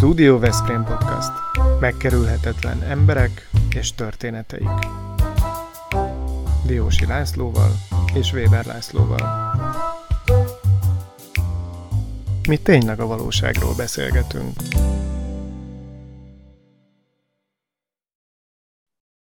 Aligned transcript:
Studio 0.00 0.38
Veszprém 0.38 0.84
Podcast. 0.84 1.30
Megkerülhetetlen 1.80 2.82
emberek 2.82 3.48
és 3.74 3.94
történeteik. 3.94 4.68
Diósi 6.66 7.06
Lászlóval 7.06 7.70
és 8.14 8.32
Weber 8.32 8.64
Lászlóval. 8.64 9.54
Mi 12.48 12.56
tényleg 12.56 13.00
a 13.00 13.06
valóságról 13.06 13.74
beszélgetünk. 13.76 14.52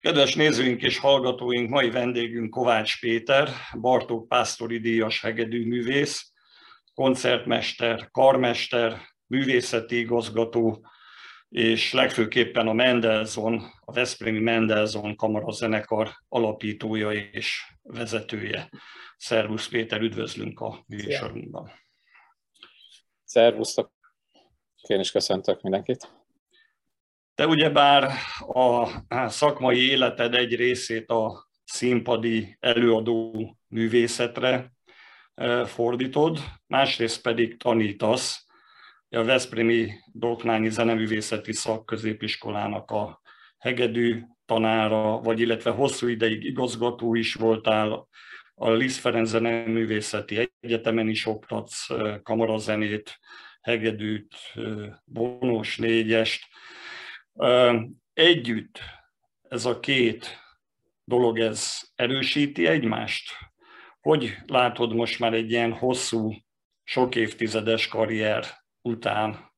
Kedves 0.00 0.34
nézőink 0.34 0.82
és 0.82 0.98
hallgatóink, 0.98 1.70
mai 1.70 1.90
vendégünk 1.90 2.50
Kovács 2.50 3.00
Péter, 3.00 3.48
Bartók 3.80 4.28
Pásztori 4.28 4.78
díjas 4.78 5.20
hegedű 5.20 5.66
művész, 5.66 6.32
koncertmester, 6.94 8.08
karmester, 8.10 9.11
művészeti 9.32 9.98
igazgató, 9.98 10.86
és 11.48 11.92
legfőképpen 11.92 12.68
a 12.68 12.72
Mendelzon, 12.72 13.62
a 13.80 13.92
Veszprémi 13.92 14.38
Mendelzon 14.38 15.16
kamarazenekar 15.16 16.10
alapítója 16.28 17.12
és 17.12 17.62
vezetője. 17.82 18.70
Szervusz 19.16 19.68
Péter, 19.68 20.00
üdvözlünk 20.00 20.60
a 20.60 20.84
műsorunkban. 20.86 21.70
Szervusztok, 23.24 23.92
én 24.88 25.00
is 25.00 25.10
köszöntök 25.10 25.60
mindenkit. 25.60 26.12
Te 27.34 27.46
ugyebár 27.46 28.10
a 28.38 28.88
szakmai 29.28 29.88
életed 29.90 30.34
egy 30.34 30.54
részét 30.54 31.10
a 31.10 31.48
színpadi 31.64 32.56
előadó 32.60 33.56
művészetre 33.68 34.72
e, 35.34 35.64
fordítod, 35.64 36.38
másrészt 36.66 37.22
pedig 37.22 37.56
tanítasz 37.56 38.50
a 39.14 39.24
Veszprémi 39.24 39.92
Doknányi 40.12 40.70
Zeneművészeti 40.70 41.52
Szakközépiskolának 41.52 42.90
a 42.90 43.20
hegedű 43.58 44.22
tanára, 44.44 45.20
vagy 45.20 45.40
illetve 45.40 45.70
hosszú 45.70 46.06
ideig 46.06 46.44
igazgató 46.44 47.14
is 47.14 47.34
voltál, 47.34 48.08
a 48.54 48.70
Liszt 48.70 49.00
Ferenc 49.00 49.28
Zeneművészeti 49.28 50.50
Egyetemen 50.60 51.08
is 51.08 51.26
oktatsz 51.26 51.86
kamarazenét, 52.22 53.18
hegedűt, 53.60 54.34
bonós 55.04 55.76
négyest, 55.76 56.44
Együtt 58.12 58.80
ez 59.48 59.64
a 59.64 59.80
két 59.80 60.38
dolog, 61.04 61.38
ez 61.38 61.80
erősíti 61.94 62.66
egymást? 62.66 63.30
Hogy 64.00 64.36
látod 64.46 64.94
most 64.94 65.18
már 65.18 65.32
egy 65.34 65.50
ilyen 65.50 65.72
hosszú, 65.72 66.32
sok 66.84 67.14
évtizedes 67.14 67.88
karrier 67.88 68.61
után, 68.82 69.52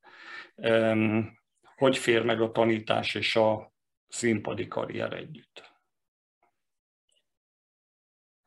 hogy 1.77 1.97
fér 1.97 2.25
meg 2.25 2.41
a 2.41 2.53
tanítás 2.53 3.15
és 3.15 3.37
a 3.37 3.73
színpadi 4.09 4.69
karrier 4.69 5.13
együtt? 5.13 5.73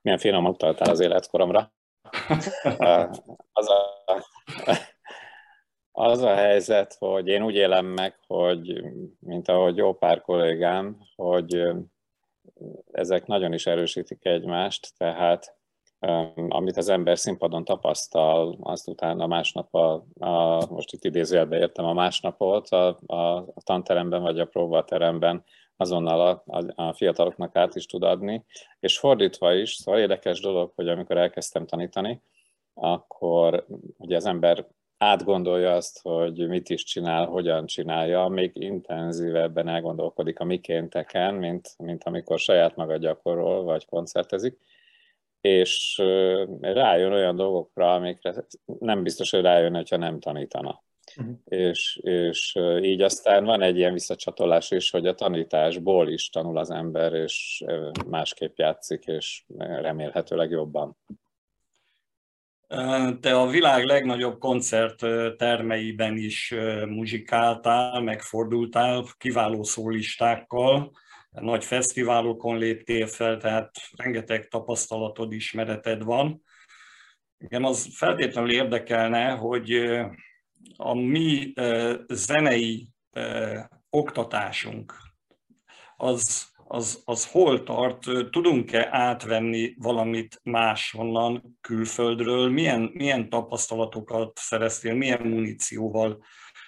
Milyen 0.01 0.19
finoman 0.19 0.51
utaltál 0.51 0.89
az 0.89 0.99
életkoromra. 0.99 1.73
az 3.51 3.69
a, 3.69 4.03
az 5.91 6.21
a 6.21 6.35
helyzet, 6.35 6.93
hogy 6.93 7.27
én 7.27 7.43
úgy 7.43 7.55
élem 7.55 7.85
meg, 7.85 8.19
hogy 8.27 8.83
mint 9.19 9.47
ahogy 9.47 9.77
jó 9.77 9.93
pár 9.93 10.21
kollégám, 10.21 10.97
hogy 11.15 11.67
ezek 12.91 13.25
nagyon 13.25 13.53
is 13.53 13.65
erősítik 13.65 14.25
egymást, 14.25 14.97
tehát 14.97 15.56
amit 16.49 16.77
az 16.77 16.89
ember 16.89 17.17
színpadon 17.17 17.63
tapasztal, 17.65 18.57
azt 18.61 18.87
utána 18.87 19.27
másnap, 19.27 19.75
a, 19.75 20.05
a, 20.19 20.65
most 20.69 20.93
itt 20.93 21.03
idézőjelbe 21.03 21.57
értem 21.57 21.85
a 21.85 21.93
másnapot, 21.93 22.69
a, 22.69 22.97
a, 23.05 23.37
a 23.37 23.61
tanteremben 23.63 24.21
vagy 24.21 24.39
a 24.39 24.45
próbateremben 24.45 25.43
azonnal 25.77 26.21
a, 26.21 26.43
a, 26.45 26.83
a 26.83 26.93
fiataloknak 26.93 27.55
át 27.55 27.75
is 27.75 27.85
tud 27.85 28.03
adni, 28.03 28.45
és 28.79 28.99
fordítva 28.99 29.53
is, 29.53 29.73
szóval 29.73 30.01
érdekes 30.01 30.41
dolog, 30.41 30.71
hogy 30.75 30.87
amikor 30.87 31.17
elkezdtem 31.17 31.65
tanítani, 31.65 32.21
akkor 32.73 33.65
ugye 33.97 34.15
az 34.15 34.25
ember 34.25 34.67
átgondolja 34.97 35.73
azt, 35.73 36.01
hogy 36.01 36.47
mit 36.47 36.69
is 36.69 36.83
csinál, 36.83 37.25
hogyan 37.25 37.65
csinálja, 37.65 38.27
még 38.27 38.51
intenzívebben 38.55 39.67
elgondolkodik 39.67 40.39
a 40.39 40.43
mikénteken, 40.43 41.33
mint, 41.33 41.75
mint 41.77 42.03
amikor 42.03 42.39
saját 42.39 42.75
maga 42.75 42.97
gyakorol, 42.97 43.63
vagy 43.63 43.85
koncertezik, 43.85 44.59
és 45.47 46.01
rájön 46.61 47.11
olyan 47.11 47.35
dolgokra, 47.35 47.93
amikre 47.93 48.33
nem 48.79 49.03
biztos, 49.03 49.29
hogy 49.29 49.41
rájön, 49.41 49.75
hogyha 49.75 49.97
nem 49.97 50.19
tanítana. 50.19 50.83
Uh-huh. 51.17 51.35
És, 51.45 51.99
és 52.03 52.57
így 52.81 53.01
aztán 53.01 53.45
van 53.45 53.61
egy 53.61 53.77
ilyen 53.77 53.93
visszacsatolás 53.93 54.71
is, 54.71 54.89
hogy 54.89 55.07
a 55.07 55.15
tanításból 55.15 56.09
is 56.09 56.29
tanul 56.29 56.57
az 56.57 56.71
ember, 56.71 57.13
és 57.13 57.63
másképp 58.07 58.57
játszik, 58.57 59.03
és 59.05 59.43
remélhetőleg 59.57 60.49
jobban. 60.49 60.97
Te 63.19 63.39
a 63.39 63.47
világ 63.47 63.85
legnagyobb 63.85 64.39
koncert 64.39 64.99
termeiben 65.37 66.17
is 66.17 66.55
muzsikáltál, 66.87 68.01
megfordultál, 68.01 69.03
kiváló 69.17 69.63
szólistákkal, 69.63 70.91
nagy 71.39 71.65
fesztiválokon 71.65 72.57
léptél 72.57 73.07
fel, 73.07 73.37
tehát 73.37 73.71
rengeteg 73.95 74.47
tapasztalatod, 74.47 75.31
ismereted 75.31 76.03
van. 76.03 76.43
Igen, 77.37 77.63
az 77.63 77.89
feltétlenül 77.95 78.51
érdekelne, 78.51 79.29
hogy 79.29 79.71
a 80.77 80.93
mi 80.93 81.53
zenei 82.07 82.89
oktatásunk 83.89 84.93
az 85.95 86.55
az, 86.67 87.01
az 87.05 87.31
hol 87.31 87.63
tart, 87.63 87.99
tudunk-e 88.31 88.87
átvenni 88.91 89.75
valamit 89.77 90.39
máshonnan 90.43 91.57
külföldről, 91.61 92.49
milyen, 92.49 92.91
milyen 92.93 93.29
tapasztalatokat 93.29 94.37
szereztél, 94.37 94.93
milyen 94.93 95.27
munícióval 95.27 96.23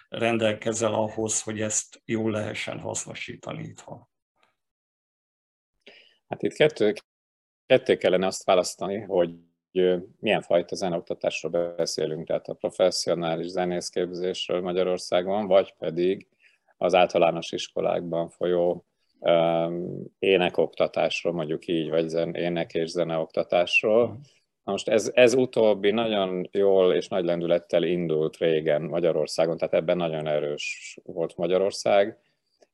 rendelkezel 0.09 0.93
ahhoz, 0.93 1.41
hogy 1.41 1.61
ezt 1.61 2.01
jól 2.05 2.31
lehessen 2.31 2.79
hasznosítani 2.79 3.63
itthon? 3.63 4.07
Hát 6.29 6.43
itt 6.43 6.53
kettő, 6.53 6.93
kettő 7.65 7.97
kellene 7.97 8.25
azt 8.25 8.43
választani, 8.43 8.99
hogy 8.99 9.33
milyen 10.19 10.41
fajta 10.41 10.75
zeneoktatásról 10.75 11.75
beszélünk, 11.75 12.27
tehát 12.27 12.47
a 12.47 12.53
professzionális 12.53 13.47
zenészképzésről 13.47 14.61
Magyarországon, 14.61 15.47
vagy 15.47 15.73
pedig 15.77 16.27
az 16.77 16.93
általános 16.93 17.51
iskolákban 17.51 18.29
folyó 18.29 18.85
énekoktatásról, 20.19 21.33
mondjuk 21.33 21.67
így, 21.67 21.89
vagy 21.89 22.09
zen, 22.09 22.35
ének 22.35 22.73
és 22.73 22.89
zeneoktatásról. 22.89 24.07
Mhm. 24.07 24.17
Na 24.63 24.71
most 24.71 24.89
ez, 24.89 25.11
ez 25.13 25.33
utóbbi 25.33 25.91
nagyon 25.91 26.49
jól 26.51 26.93
és 26.93 27.07
nagy 27.07 27.25
lendülettel 27.25 27.83
indult 27.83 28.37
régen 28.37 28.81
Magyarországon, 28.81 29.57
tehát 29.57 29.73
ebben 29.73 29.97
nagyon 29.97 30.27
erős 30.27 30.97
volt 31.03 31.37
Magyarország. 31.37 32.17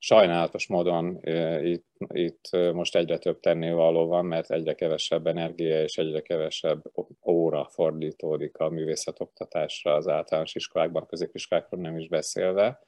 Sajnálatos 0.05 0.67
módon 0.67 1.19
itt, 1.63 1.87
itt 2.13 2.49
most 2.73 2.95
egyre 2.95 3.17
több 3.17 3.39
tennivaló 3.39 4.07
van, 4.07 4.25
mert 4.25 4.51
egyre 4.51 4.73
kevesebb 4.73 5.27
energia 5.27 5.81
és 5.81 5.97
egyre 5.97 6.21
kevesebb 6.21 6.81
óra 7.25 7.67
fordítódik 7.71 8.57
a 8.57 8.69
művészetoktatásra 8.69 9.93
az 9.93 10.07
általános 10.07 10.55
iskolákban, 10.55 11.05
középiskolákról 11.05 11.81
nem 11.81 11.97
is 11.97 12.07
beszélve 12.07 12.79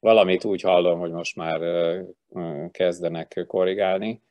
valamit 0.00 0.44
úgy 0.44 0.60
hallom, 0.60 0.98
hogy 0.98 1.10
most 1.10 1.36
már 1.36 1.60
kezdenek 2.70 3.44
korrigálni, 3.46 4.22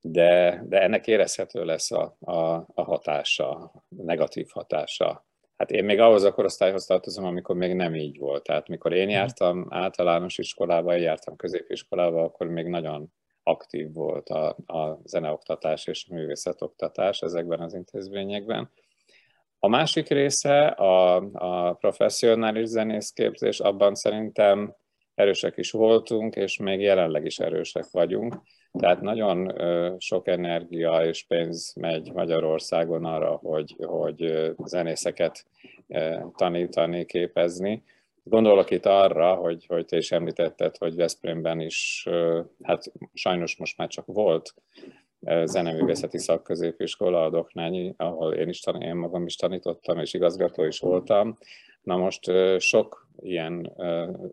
de, 0.00 0.62
de 0.66 0.80
ennek 0.80 1.06
érezhető 1.06 1.64
lesz 1.64 1.90
a, 1.90 2.16
a, 2.20 2.66
a 2.74 2.82
hatása, 2.82 3.50
a 3.50 3.84
negatív 3.88 4.48
hatása. 4.50 5.26
Hát 5.56 5.70
én 5.70 5.84
még 5.84 6.00
ahhoz 6.00 6.22
a 6.22 6.32
korosztályhoz 6.32 6.86
tartozom, 6.86 7.24
amikor 7.24 7.56
még 7.56 7.74
nem 7.74 7.94
így 7.94 8.18
volt. 8.18 8.42
Tehát 8.42 8.68
mikor 8.68 8.92
én 8.92 9.06
mhm. 9.06 9.14
jártam 9.14 9.66
általános 9.70 10.38
iskolába, 10.38 10.96
én 10.96 11.02
jártam 11.02 11.36
középiskolába, 11.36 12.22
akkor 12.22 12.46
még 12.46 12.66
nagyon 12.66 13.12
aktív 13.42 13.92
volt 13.92 14.28
a, 14.28 14.48
a 14.66 15.00
zeneoktatás 15.04 15.86
és 15.86 16.06
a 16.10 16.14
művészetoktatás 16.14 17.20
ezekben 17.20 17.60
az 17.60 17.74
intézményekben. 17.74 18.70
A 19.58 19.68
másik 19.68 20.08
része, 20.08 20.66
a, 20.66 21.16
a 21.32 21.72
professzionális 21.72 22.66
zenészképzés, 22.66 23.60
abban 23.60 23.94
szerintem 23.94 24.76
erősek 25.14 25.56
is 25.56 25.70
voltunk, 25.70 26.36
és 26.36 26.58
még 26.58 26.80
jelenleg 26.80 27.24
is 27.24 27.38
erősek 27.38 27.84
vagyunk. 27.90 28.34
Tehát 28.78 29.00
nagyon 29.00 29.52
sok 29.98 30.28
energia 30.28 31.04
és 31.04 31.24
pénz 31.26 31.74
megy 31.80 32.12
Magyarországon 32.12 33.04
arra, 33.04 33.30
hogy, 33.30 33.76
hogy 33.86 34.52
zenészeket 34.64 35.46
tanítani, 36.36 37.04
képezni. 37.04 37.82
Gondolok 38.22 38.70
itt 38.70 38.86
arra, 38.86 39.34
hogy, 39.34 39.66
hogy 39.66 39.84
te 39.84 39.96
is 39.96 40.12
említetted, 40.12 40.76
hogy 40.76 40.94
Veszprémben 40.94 41.60
is, 41.60 42.08
hát 42.62 42.92
sajnos 43.12 43.56
most 43.56 43.78
már 43.78 43.88
csak 43.88 44.06
volt 44.06 44.54
zeneművészeti 45.44 46.18
szakközépiskola, 46.18 47.24
a 47.24 47.30
Doknányi, 47.30 47.94
ahol 47.96 48.34
én, 48.34 48.48
is, 48.48 48.62
én 48.80 48.96
magam 48.96 49.26
is 49.26 49.36
tanítottam, 49.36 49.98
és 49.98 50.14
igazgató 50.14 50.64
is 50.64 50.78
voltam. 50.78 51.38
Na 51.82 51.96
most 51.96 52.30
sok 52.58 53.03
ilyen 53.16 53.72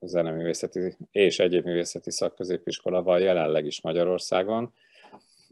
zeneművészeti 0.01 0.95
és 1.11 1.39
egyéb 1.39 1.65
művészeti 1.65 2.11
szakközépiskola 2.11 3.03
van 3.03 3.19
jelenleg 3.19 3.65
is 3.65 3.81
Magyarországon, 3.81 4.73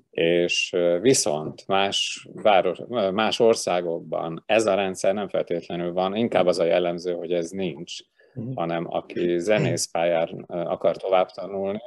és 0.10 0.76
viszont 1.02 1.68
más, 1.68 2.28
város, 2.34 2.80
más 3.12 3.40
országokban 3.40 4.44
ez 4.46 4.66
a 4.66 4.76
rendszer 4.76 5.14
nem 5.14 5.28
feltétlenül 5.28 5.94
van, 5.94 6.16
inkább 6.16 6.46
az 6.46 6.60
a 6.60 6.64
jellemző, 6.64 7.14
hogy 7.14 7.34
ez 7.34 7.50
nincs, 7.50 8.00
uh-huh. 8.36 8.56
hanem 8.56 8.86
aki 8.90 9.40
zenészpályán 9.40 10.46
akar 10.48 10.98
tovább 10.98 11.32
tanulni, 11.32 11.82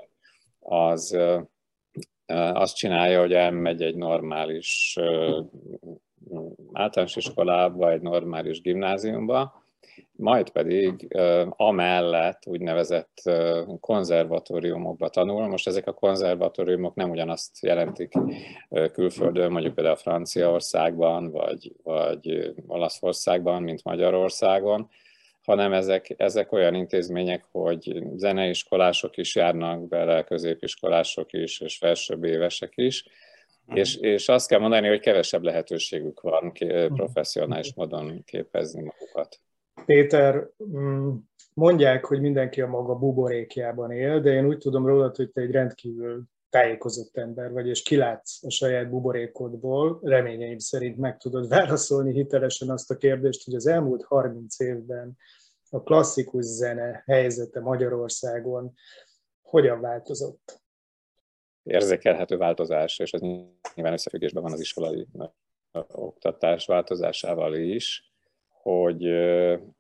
az 0.60 1.18
azt 2.52 2.76
csinálja, 2.76 3.20
hogy 3.20 3.32
elmegy 3.32 3.82
egy 3.82 3.96
normális 3.96 4.98
általános 6.72 7.16
iskolába, 7.16 7.90
egy 7.90 8.00
normális 8.00 8.60
gimnáziumba, 8.60 9.61
majd 10.22 10.50
pedig 10.50 11.16
amellett 11.48 12.42
úgynevezett 12.46 13.30
konzervatóriumokba 13.80 15.08
tanul. 15.08 15.46
Most 15.46 15.66
ezek 15.66 15.86
a 15.86 15.92
konzervatóriumok 15.92 16.94
nem 16.94 17.10
ugyanazt 17.10 17.62
jelentik 17.62 18.12
külföldön, 18.92 19.52
mondjuk 19.52 19.74
például 19.74 19.96
Franciaországban, 19.96 21.30
vagy, 21.30 21.72
vagy 21.82 22.52
Olaszországban, 22.66 23.62
mint 23.62 23.84
Magyarországon, 23.84 24.88
hanem 25.42 25.72
ezek, 25.72 26.14
ezek 26.16 26.52
olyan 26.52 26.74
intézmények, 26.74 27.44
hogy 27.50 28.02
zeneiskolások 28.16 29.16
is 29.16 29.34
járnak 29.34 29.88
bele, 29.88 30.22
középiskolások 30.22 31.32
is, 31.32 31.60
és 31.60 31.76
felsőbb 31.76 32.24
évesek 32.24 32.72
is, 32.74 33.04
mhm. 33.66 33.76
és, 33.76 33.96
és 33.96 34.28
azt 34.28 34.48
kell 34.48 34.58
mondani, 34.58 34.88
hogy 34.88 35.00
kevesebb 35.00 35.42
lehetőségük 35.42 36.20
van 36.20 36.52
mhm. 36.60 36.94
professzionális 36.94 37.74
módon 37.74 38.24
képezni 38.24 38.82
magukat. 38.82 39.40
Péter, 39.86 40.48
mm, 40.64 41.14
mondják, 41.54 42.04
hogy 42.04 42.20
mindenki 42.20 42.60
a 42.60 42.66
maga 42.66 42.94
buborékjában 42.94 43.90
él, 43.90 44.20
de 44.20 44.30
én 44.30 44.46
úgy 44.46 44.58
tudom 44.58 44.86
rólad, 44.86 45.16
hogy 45.16 45.30
te 45.30 45.40
egy 45.40 45.50
rendkívül 45.50 46.22
tájékozott 46.50 47.16
ember 47.16 47.52
vagy, 47.52 47.68
és 47.68 47.82
kilátsz 47.82 48.44
a 48.44 48.50
saját 48.50 48.90
buborékodból, 48.90 49.98
reményeim 50.02 50.58
szerint 50.58 50.96
meg 50.96 51.16
tudod 51.16 51.48
válaszolni 51.48 52.12
hitelesen 52.12 52.70
azt 52.70 52.90
a 52.90 52.96
kérdést, 52.96 53.44
hogy 53.44 53.54
az 53.54 53.66
elmúlt 53.66 54.04
30 54.04 54.60
évben 54.60 55.16
a 55.70 55.82
klasszikus 55.82 56.44
zene 56.44 57.02
helyzete 57.06 57.60
Magyarországon 57.60 58.74
hogyan 59.42 59.80
változott? 59.80 60.60
Érzékelhető 61.62 62.36
változás, 62.36 62.98
és 62.98 63.12
ez 63.12 63.20
nyilván 63.20 63.92
összefüggésben 63.92 64.42
van 64.42 64.52
az 64.52 64.60
iskolai 64.60 65.08
oktatás 65.92 66.66
változásával 66.66 67.54
is 67.54 68.11
hogy, 68.62 69.10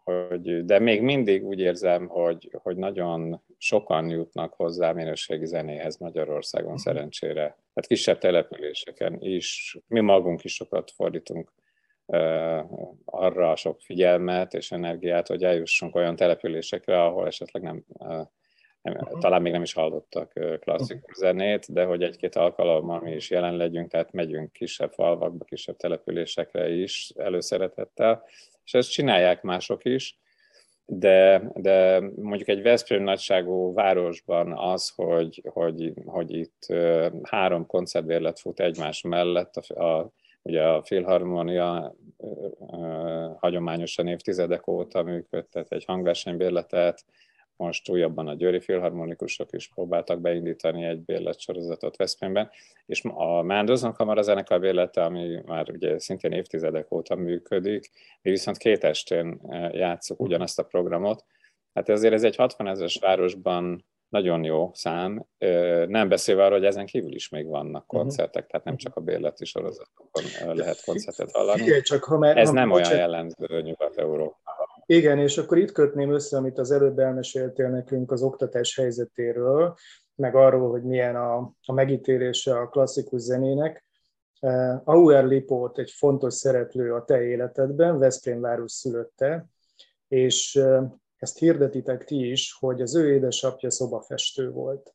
hogy, 0.04 0.64
de 0.64 0.78
még 0.78 1.02
mindig 1.02 1.44
úgy 1.44 1.60
érzem, 1.60 2.06
hogy, 2.06 2.50
hogy 2.62 2.76
nagyon 2.76 3.42
sokan 3.58 4.10
jutnak 4.10 4.52
hozzá 4.52 4.92
minőségi 4.92 5.46
zenéhez 5.46 5.96
Magyarországon 5.96 6.72
mhm. 6.72 6.80
szerencsére. 6.80 7.56
Hát 7.74 7.86
kisebb 7.86 8.18
településeken 8.18 9.16
is, 9.20 9.78
mi 9.86 10.00
magunk 10.00 10.44
is 10.44 10.54
sokat 10.54 10.90
fordítunk 10.90 11.52
arra 13.04 13.56
sok 13.56 13.80
figyelmet 13.80 14.54
és 14.54 14.72
energiát, 14.72 15.28
hogy 15.28 15.44
eljussunk 15.44 15.94
olyan 15.94 16.16
településekre, 16.16 17.02
ahol 17.02 17.26
esetleg 17.26 17.62
nem, 17.62 17.84
nem 18.82 19.08
talán 19.20 19.42
még 19.42 19.52
nem 19.52 19.62
is 19.62 19.72
hallottak 19.72 20.32
klasszikus 20.60 21.16
zenét, 21.16 21.72
de 21.72 21.84
hogy 21.84 22.02
egy-két 22.02 22.36
alkalommal 22.36 23.00
mi 23.00 23.12
is 23.12 23.30
jelen 23.30 23.56
legyünk, 23.56 23.90
tehát 23.90 24.12
megyünk 24.12 24.52
kisebb 24.52 24.92
falvakba, 24.92 25.44
kisebb 25.44 25.76
településekre 25.76 26.70
is 26.70 27.12
előszeretettel, 27.16 28.24
és 28.64 28.74
ezt 28.74 28.90
csinálják 28.90 29.42
mások 29.42 29.84
is, 29.84 30.18
de, 30.86 31.50
de 31.54 32.00
mondjuk 32.00 32.48
egy 32.48 32.62
Veszprém 32.62 33.02
nagyságú 33.02 33.74
városban 33.74 34.52
az, 34.58 34.92
hogy, 34.94 35.42
hogy, 35.52 35.92
hogy 36.04 36.34
itt 36.34 36.66
három 37.22 37.66
koncertbérlet 37.66 38.40
fut 38.40 38.60
egymás 38.60 39.02
mellett, 39.02 39.56
a, 39.56 39.84
a, 39.84 40.12
ugye 40.42 40.62
a 40.62 40.82
Filharmonia 40.82 41.94
hagyományosan 43.38 44.06
évtizedek 44.06 44.66
óta 44.66 45.02
működtet 45.02 45.72
egy 45.72 45.84
hangversenybérletet, 45.84 47.04
most 47.62 47.88
újabban 47.88 48.28
a 48.28 48.34
Győri 48.34 48.60
Filharmonikusok 48.60 49.52
is 49.52 49.68
próbáltak 49.68 50.20
beindítani 50.20 50.84
egy 50.84 51.00
bérletsorozatot 51.00 51.96
Veszprémben, 51.96 52.50
és 52.86 53.02
a 53.04 53.42
Mándozon 53.42 53.92
Kamara 53.92 54.22
zenekar 54.22 54.60
bérlete, 54.60 55.04
ami 55.04 55.40
már 55.46 55.70
ugye 55.70 55.98
szintén 55.98 56.32
évtizedek 56.32 56.92
óta 56.92 57.14
működik, 57.14 57.90
mi 58.22 58.30
viszont 58.30 58.56
két 58.56 58.84
estén 58.84 59.40
e, 59.48 59.70
játszuk 59.72 60.20
ugyanazt 60.20 60.58
a 60.58 60.64
programot. 60.64 61.24
Hát 61.74 61.88
ezért 61.88 62.14
ez 62.14 62.24
egy 62.24 62.36
60 62.36 62.66
ezeres 62.66 62.98
városban 63.00 63.84
nagyon 64.12 64.44
jó 64.44 64.70
szám, 64.74 65.26
nem 65.86 66.08
beszélve 66.08 66.44
arról, 66.44 66.58
hogy 66.58 66.66
ezen 66.66 66.86
kívül 66.86 67.14
is 67.14 67.28
még 67.28 67.46
vannak 67.46 67.86
mhm. 67.86 67.96
koncertek, 67.96 68.46
tehát 68.46 68.66
nem 68.66 68.76
csak 68.76 68.96
a 68.96 69.00
bérleti 69.00 69.44
sorozatokon 69.44 70.22
lehet 70.54 70.84
koncertet 70.84 71.30
hallani. 71.30 71.62
Igen, 71.62 71.82
csak 71.82 72.04
ha 72.04 72.18
már, 72.18 72.36
Ez 72.36 72.48
ha 72.48 72.54
nem 72.54 72.70
olyan 72.70 72.96
jellemző 72.96 73.60
Nyugat-Európában. 73.62 74.41
Igen, 74.86 75.18
és 75.18 75.38
akkor 75.38 75.58
itt 75.58 75.72
kötném 75.72 76.12
össze, 76.12 76.36
amit 76.36 76.58
az 76.58 76.70
előbb 76.70 76.98
elmeséltél 76.98 77.68
nekünk 77.68 78.12
az 78.12 78.22
oktatás 78.22 78.76
helyzetéről, 78.76 79.74
meg 80.14 80.34
arról, 80.34 80.70
hogy 80.70 80.82
milyen 80.82 81.16
a, 81.16 81.36
a 81.62 81.72
megítélése 81.72 82.58
a 82.58 82.68
klasszikus 82.68 83.20
zenének. 83.20 83.84
Uh, 84.40 84.80
Auer 84.84 85.24
Lipót 85.24 85.78
egy 85.78 85.90
fontos 85.90 86.34
szereplő 86.34 86.94
a 86.94 87.04
te 87.04 87.22
életedben, 87.22 87.98
Veszprém 87.98 88.40
város 88.40 88.72
szülötte, 88.72 89.46
és 90.08 90.54
uh, 90.54 90.92
ezt 91.16 91.38
hirdetitek 91.38 92.04
ti 92.04 92.30
is, 92.30 92.56
hogy 92.60 92.80
az 92.80 92.96
ő 92.96 93.12
édesapja 93.12 93.70
szobafestő 93.70 94.50
volt. 94.50 94.94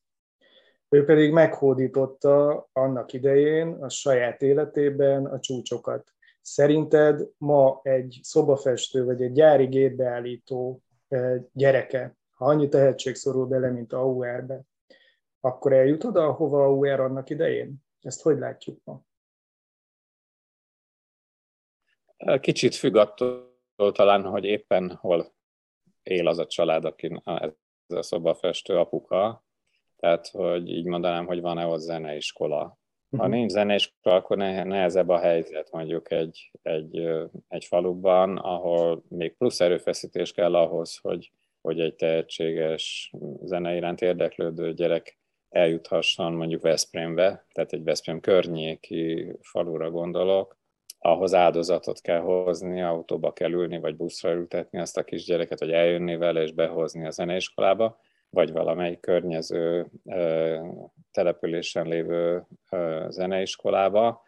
Ő 0.90 1.06
pedig 1.06 1.32
meghódította 1.32 2.68
annak 2.74 3.14
idején 3.14 3.68
a 3.68 3.90
saját 3.90 4.42
életében 4.42 5.26
a 5.26 5.40
csúcsokat. 5.40 6.14
Szerinted 6.48 7.30
ma 7.38 7.80
egy 7.84 8.20
szobafestő 8.22 9.06
vagy 9.06 9.22
egy 9.22 9.32
gyári 9.32 9.66
gépbeállító 9.66 10.82
eh, 11.08 11.42
gyereke, 11.52 12.18
ha 12.32 12.46
annyi 12.46 12.70
tehetség 12.70 13.16
szorul 13.16 13.46
bele, 13.48 13.70
mint 13.70 13.94
Auerbe, 13.94 14.62
akkor 15.40 15.74
eljut 15.74 16.04
oda, 16.04 16.26
ahova 16.26 16.64
Auer 16.64 17.00
annak 17.00 17.30
idején? 17.30 17.76
Ezt 18.02 18.22
hogy 18.22 18.38
látjuk 18.38 18.82
ma? 18.84 19.02
Kicsit 22.40 22.76
függ 22.76 22.96
attól 22.96 23.92
talán, 23.92 24.24
hogy 24.24 24.44
éppen 24.44 24.96
hol 24.96 25.34
él 26.04 26.28
az 26.28 26.38
a 26.38 26.46
család, 26.46 26.86
aki 26.86 27.22
ez 27.24 27.98
a 27.98 28.02
szobafestő 28.02 28.78
apuka. 28.78 29.46
Tehát, 29.96 30.28
hogy 30.28 30.70
így 30.70 30.86
mondanám, 30.86 31.26
hogy 31.26 31.42
van-e 31.42 31.66
ott 31.66 31.80
zeneiskola, 31.80 32.78
ha 33.10 33.18
uh-huh. 33.18 33.34
nincs 33.34 33.52
zeneiskola, 33.52 34.16
akkor 34.16 34.38
nehezebb 34.38 35.10
a 35.10 35.20
helyzet 35.20 35.72
mondjuk 35.72 36.12
egy, 36.12 36.52
egy, 36.62 37.08
egy 37.48 37.66
faluban, 37.66 38.38
ahol 38.38 39.04
még 39.10 39.38
plusz 39.38 39.60
erőfeszítés 39.60 40.32
kell 40.32 40.56
ahhoz, 40.56 40.98
hogy, 40.98 41.32
hogy 41.62 41.80
egy 41.80 41.96
tehetséges 41.96 43.14
zene 43.44 43.76
iránt 43.76 44.02
érdeklődő 44.02 44.74
gyerek 44.74 45.20
eljuthasson 45.50 46.34
mondjuk 46.34 46.62
Veszprémbe, 46.62 47.46
tehát 47.52 47.74
egy 47.74 47.84
Veszprém 47.84 48.20
környéki 48.20 49.32
falura 49.42 49.92
gondolok, 49.92 50.58
ahhoz 51.00 51.34
áldozatot 51.34 52.02
kell 52.02 52.20
hozni, 52.20 52.82
autóba 52.82 53.34
kell 53.34 53.52
ülni, 53.52 53.80
vagy 53.80 53.96
buszra 53.96 54.32
ültetni 54.32 54.80
azt 54.80 54.98
a 54.98 55.04
kisgyereket, 55.04 55.60
hogy 55.60 55.72
eljönni 55.72 56.16
vele 56.16 56.42
és 56.42 56.52
behozni 56.52 57.06
a 57.06 57.10
zeneiskolába 57.10 58.00
vagy 58.38 58.52
valamelyik 58.52 59.00
környező 59.00 59.88
településen 61.12 61.88
lévő 61.88 62.48
zeneiskolába, 63.10 64.22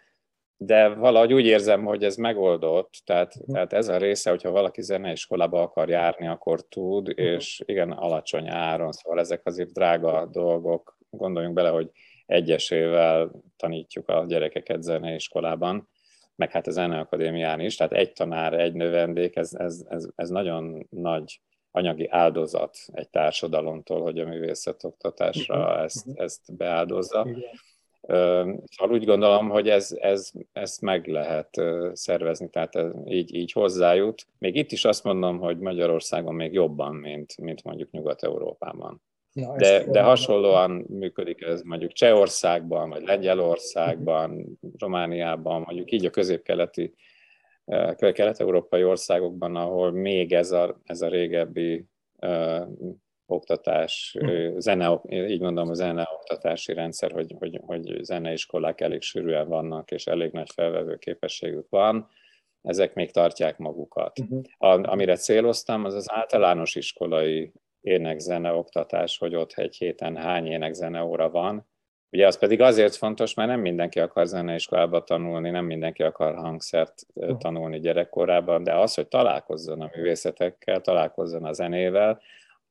de 0.58 0.88
valahogy 0.88 1.34
úgy 1.34 1.46
érzem, 1.46 1.86
hogy 1.86 2.04
ez 2.04 2.16
megoldott, 2.16 2.94
tehát, 3.06 3.36
mhm. 3.36 3.54
tehát 3.54 3.74
ez 3.74 3.88
a 3.88 3.98
része, 3.98 4.30
hogyha 4.30 4.52
valaki 4.52 4.82
zeneiskolába 4.82 5.62
akar 5.62 5.90
járni, 5.90 6.28
akkor 6.28 6.68
tud, 6.68 7.08
mhm. 7.08 7.22
és 7.22 7.62
igen, 7.66 7.92
alacsony 7.92 8.48
áron, 8.50 8.92
szóval 8.92 9.20
ezek 9.20 9.42
azért 9.44 9.72
drága 9.72 10.26
dolgok, 10.26 10.98
gondoljunk 11.10 11.56
bele, 11.56 11.70
hogy 11.70 11.90
egyesével 12.26 13.32
tanítjuk 13.58 14.10
a 14.10 14.26
gyerekeket 14.28 14.84
zeneiskolában, 14.84 15.90
meg 16.36 16.52
hát 16.52 16.68
a 16.68 16.72
zeneakadémián 16.72 17.60
is, 17.60 17.76
tehát 17.76 17.94
egy 17.94 18.14
tanár, 18.14 18.54
egy 18.54 18.74
növendék, 18.74 19.36
ez, 19.36 19.54
ez, 19.54 19.86
ez, 19.90 20.08
ez 20.16 20.30
nagyon 20.30 20.88
nagy 20.90 21.42
anyagi 21.72 22.08
áldozat 22.10 22.78
egy 22.94 23.10
társadalomtól, 23.10 24.02
hogy 24.02 24.20
a 24.20 24.26
művészetoktatásra 24.26 25.82
ezt, 25.84 26.08
ezt 26.16 26.56
beáldozza. 26.58 27.28
Szóval 28.02 28.92
úgy 28.92 29.06
gondolom, 29.06 29.50
hogy 29.50 29.70
ez, 29.70 29.92
ez, 30.00 30.32
ezt 30.52 30.82
meg 30.82 31.08
lehet 31.08 31.62
szervezni, 31.94 32.50
tehát 32.50 32.76
ez 32.76 32.92
így, 33.06 33.36
így 33.36 33.52
hozzájut. 33.52 34.28
Még 34.38 34.56
itt 34.56 34.72
is 34.72 34.86
azt 34.86 35.04
mondom, 35.04 35.40
hogy 35.40 35.58
Magyarországon 35.58 36.36
még 36.36 36.54
jobban, 36.54 36.96
mint, 36.96 37.38
mint 37.38 37.64
mondjuk 37.64 37.92
Nyugat-Európában. 37.92 39.02
Na, 39.34 39.56
de, 39.56 39.86
de 39.86 40.02
hasonlóan 40.02 40.72
működik 40.72 41.42
ez 41.42 41.62
mondjuk 41.62 41.92
Csehországban, 41.92 42.90
vagy 42.90 43.04
Lengyelországban, 43.04 44.60
Romániában, 44.78 45.62
mondjuk 45.62 45.92
így 45.92 46.06
a 46.06 46.10
közép-keleti 46.10 46.94
kelet-európai 47.96 48.84
országokban, 48.84 49.56
ahol 49.56 49.92
még 49.92 50.34
ez 50.34 50.52
a, 50.52 50.80
ez 50.84 51.02
a 51.02 51.08
régebbi 51.08 51.86
oktatás, 53.26 54.18
zene, 54.58 55.02
így 55.10 55.42
mondom, 55.42 55.70
a 55.70 55.74
zene 55.74 56.10
oktatási 56.14 56.74
rendszer, 56.74 57.12
hogy, 57.12 57.36
hogy, 57.38 57.60
hogy 57.66 57.98
zeneiskolák 58.02 58.82
elég 58.82 59.02
sűrűen 59.02 59.48
vannak, 59.48 59.92
és 59.92 60.08
elég 60.08 60.32
nagy 60.32 60.50
felvevő 60.54 60.96
képességük 60.98 61.70
van, 61.70 62.10
ezek 62.62 62.94
még 62.94 63.12
tartják 63.12 63.58
magukat. 63.58 64.20
Uh-huh. 64.20 64.42
A, 64.58 64.90
amire 64.92 65.16
céloztam, 65.16 65.86
az 65.86 65.94
az 65.94 66.12
általános 66.12 66.76
iskolai 66.76 67.54
énekzene 67.82 68.52
oktatás, 68.52 69.18
hogy 69.18 69.36
ott 69.36 69.52
egy 69.52 69.76
héten 69.76 70.16
hány 70.16 70.46
énekzene 70.46 71.04
óra 71.04 71.30
van. 71.30 71.69
Ugye 72.12 72.28
az 72.28 72.38
pedig 72.38 72.62
azért 72.62 72.96
fontos, 72.96 73.34
mert 73.34 73.50
nem 73.50 73.60
mindenki 73.60 74.00
akar 74.00 74.26
zeneiskolába 74.26 75.04
tanulni, 75.04 75.50
nem 75.50 75.66
mindenki 75.66 76.04
akar 76.04 76.36
hangszert 76.36 77.06
tanulni 77.38 77.80
gyerekkorában, 77.80 78.64
de 78.64 78.76
az, 78.76 78.94
hogy 78.94 79.08
találkozzon 79.08 79.82
a 79.82 79.90
művészetekkel, 79.96 80.82
találkozzon 80.82 81.44
a 81.44 81.54
zenével, 81.54 82.22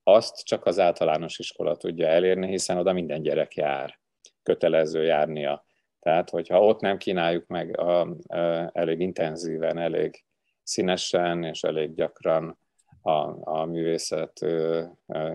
azt 0.03 0.45
csak 0.45 0.67
az 0.67 0.79
általános 0.79 1.39
iskola 1.39 1.77
tudja 1.77 2.07
elérni, 2.07 2.47
hiszen 2.47 2.77
oda 2.77 2.93
minden 2.93 3.23
gyerek 3.23 3.55
jár, 3.55 3.99
kötelező 4.43 5.03
járnia. 5.05 5.65
Tehát, 6.01 6.31
hogyha 6.31 6.65
ott 6.65 6.81
nem 6.81 6.97
kínáljuk 6.97 7.47
meg 7.47 7.79
a, 7.79 8.01
a, 8.01 8.71
elég 8.73 9.01
intenzíven, 9.01 9.79
elég 9.79 10.25
színesen 10.63 11.45
és 11.45 11.63
elég 11.63 11.95
gyakran 11.95 12.59
a, 13.03 13.51
a 13.59 13.65
művészet 13.65 14.47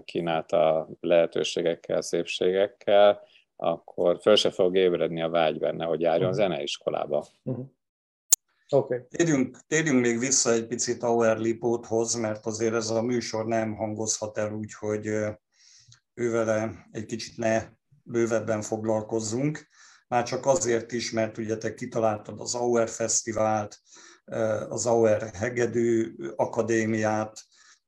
kínálta 0.04 0.90
lehetőségekkel, 1.00 2.02
szépségekkel, 2.02 3.22
akkor 3.64 4.20
föl 4.22 4.36
se 4.36 4.52
fog 4.52 4.76
ébredni 4.76 5.22
a 5.22 5.30
vágy 5.30 5.60
benne, 5.60 5.86
hogy 5.86 6.02
járjon 6.02 6.30
uh-huh. 6.30 6.44
zeneiskolába. 6.44 7.28
Uh-huh. 7.44 7.66
Okay. 8.70 9.00
Térjünk, 9.10 9.58
térjünk 9.68 10.02
még 10.02 10.20
vissza 10.20 10.52
egy 10.52 10.68
picit 10.68 11.04
Auer 11.04 11.38
Lipóthoz, 11.38 12.14
mert 12.14 12.46
azért 12.46 12.74
ez 12.74 12.90
a 12.90 13.02
műsor 13.02 13.46
nem 13.46 13.76
hangozhat 13.76 14.38
el 14.38 14.54
úgy, 14.54 14.74
hogy 14.74 15.10
ővele 16.14 16.88
egy 16.92 17.06
kicsit 17.06 17.38
ne 17.38 17.64
bővebben 18.04 18.62
foglalkozzunk. 18.62 19.68
Már 20.08 20.24
csak 20.24 20.46
azért 20.46 20.92
is, 20.92 21.12
mert 21.12 21.38
ugye 21.38 21.58
te 21.58 21.74
kitaláltad 21.74 22.40
az 22.40 22.56
Auer 22.56 22.90
Fesztivált, 22.90 23.80
az 24.70 24.86
Auer 24.86 25.30
Hegedű 25.34 26.16
Akadémiát, 26.36 27.44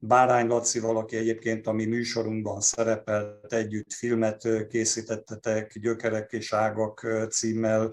Bárány 0.07 0.47
Lacival, 0.47 0.97
aki 0.97 1.15
egyébként 1.15 1.67
a 1.67 1.71
mi 1.71 1.85
műsorunkban 1.85 2.61
szerepelt, 2.61 3.53
együtt 3.53 3.93
filmet 3.93 4.67
készítettetek, 4.69 5.79
Gyökerek 5.79 6.31
és 6.31 6.53
Ágak 6.53 7.07
címmel 7.29 7.91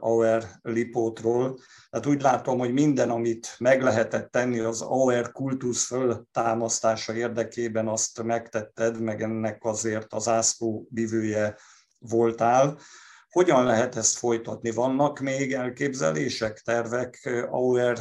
Auer 0.00 0.44
Lipótról. 0.62 1.58
Tehát 1.90 2.06
úgy 2.06 2.22
látom, 2.22 2.58
hogy 2.58 2.72
minden, 2.72 3.10
amit 3.10 3.54
meg 3.58 3.82
lehetett 3.82 4.30
tenni 4.30 4.58
az 4.58 4.82
Auer 4.82 5.32
kultusz 5.32 5.86
föltámasztása 5.86 7.14
érdekében, 7.14 7.88
azt 7.88 8.22
megtetted, 8.22 9.00
meg 9.00 9.22
ennek 9.22 9.64
azért 9.64 10.12
az 10.12 10.28
ászló 10.28 10.86
bivője 10.90 11.56
voltál. 11.98 12.78
Hogyan 13.34 13.64
lehet 13.64 13.96
ezt 13.96 14.18
folytatni? 14.18 14.70
Vannak 14.70 15.18
még 15.18 15.52
elképzelések, 15.52 16.60
tervek 16.60 17.46
Auer 17.50 17.98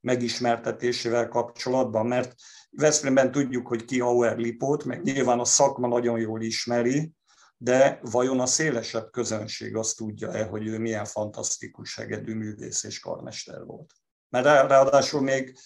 megismertetésével 0.00 1.28
kapcsolatban? 1.28 2.06
Mert 2.06 2.34
Veszprémben 2.70 3.30
tudjuk, 3.30 3.66
hogy 3.66 3.84
ki 3.84 4.00
Auer 4.00 4.36
Lipót, 4.36 4.84
meg 4.84 5.02
nyilván 5.02 5.38
a 5.38 5.44
szakma 5.44 5.88
nagyon 5.88 6.18
jól 6.18 6.42
ismeri, 6.42 7.12
de 7.56 7.98
vajon 8.02 8.40
a 8.40 8.46
szélesebb 8.46 9.10
közönség 9.10 9.76
azt 9.76 9.96
tudja-e, 9.96 10.44
hogy 10.44 10.66
ő 10.66 10.78
milyen 10.78 11.04
fantasztikus 11.04 11.96
hegedű 11.96 12.34
művész 12.34 12.84
és 12.84 13.00
karmester 13.00 13.64
volt? 13.64 13.92
Mert 14.28 14.44
ráadásul 14.44 15.20
még 15.20 15.58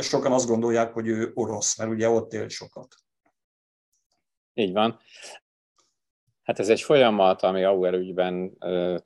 sokan 0.00 0.32
azt 0.32 0.46
gondolják, 0.46 0.92
hogy 0.92 1.06
ő 1.06 1.30
orosz, 1.34 1.78
mert 1.78 1.90
ugye 1.90 2.08
ott 2.08 2.32
él 2.32 2.48
sokat. 2.48 2.94
Így 4.54 4.72
van. 4.72 5.00
Hát 6.46 6.58
ez 6.58 6.68
egy 6.68 6.80
folyamat, 6.80 7.42
ami 7.42 7.64
Auer 7.64 7.94
ügyben 7.94 8.58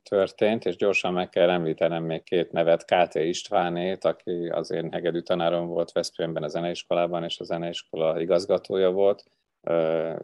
történt, 0.03 0.65
és 0.65 0.75
gyorsan 0.75 1.13
meg 1.13 1.29
kell 1.29 1.49
említenem 1.49 2.03
még 2.03 2.23
két 2.23 2.51
nevet, 2.51 2.85
KT 2.85 3.15
Istvánét, 3.15 4.05
aki 4.05 4.47
az 4.47 4.71
én 4.71 4.91
hegedű 4.91 5.19
tanárom 5.19 5.67
volt 5.67 5.91
Veszprémben 5.91 6.43
a 6.43 6.47
zeneiskolában, 6.47 7.23
és 7.23 7.39
a 7.39 7.43
zeneiskola 7.43 8.21
igazgatója 8.21 8.91
volt, 8.91 9.23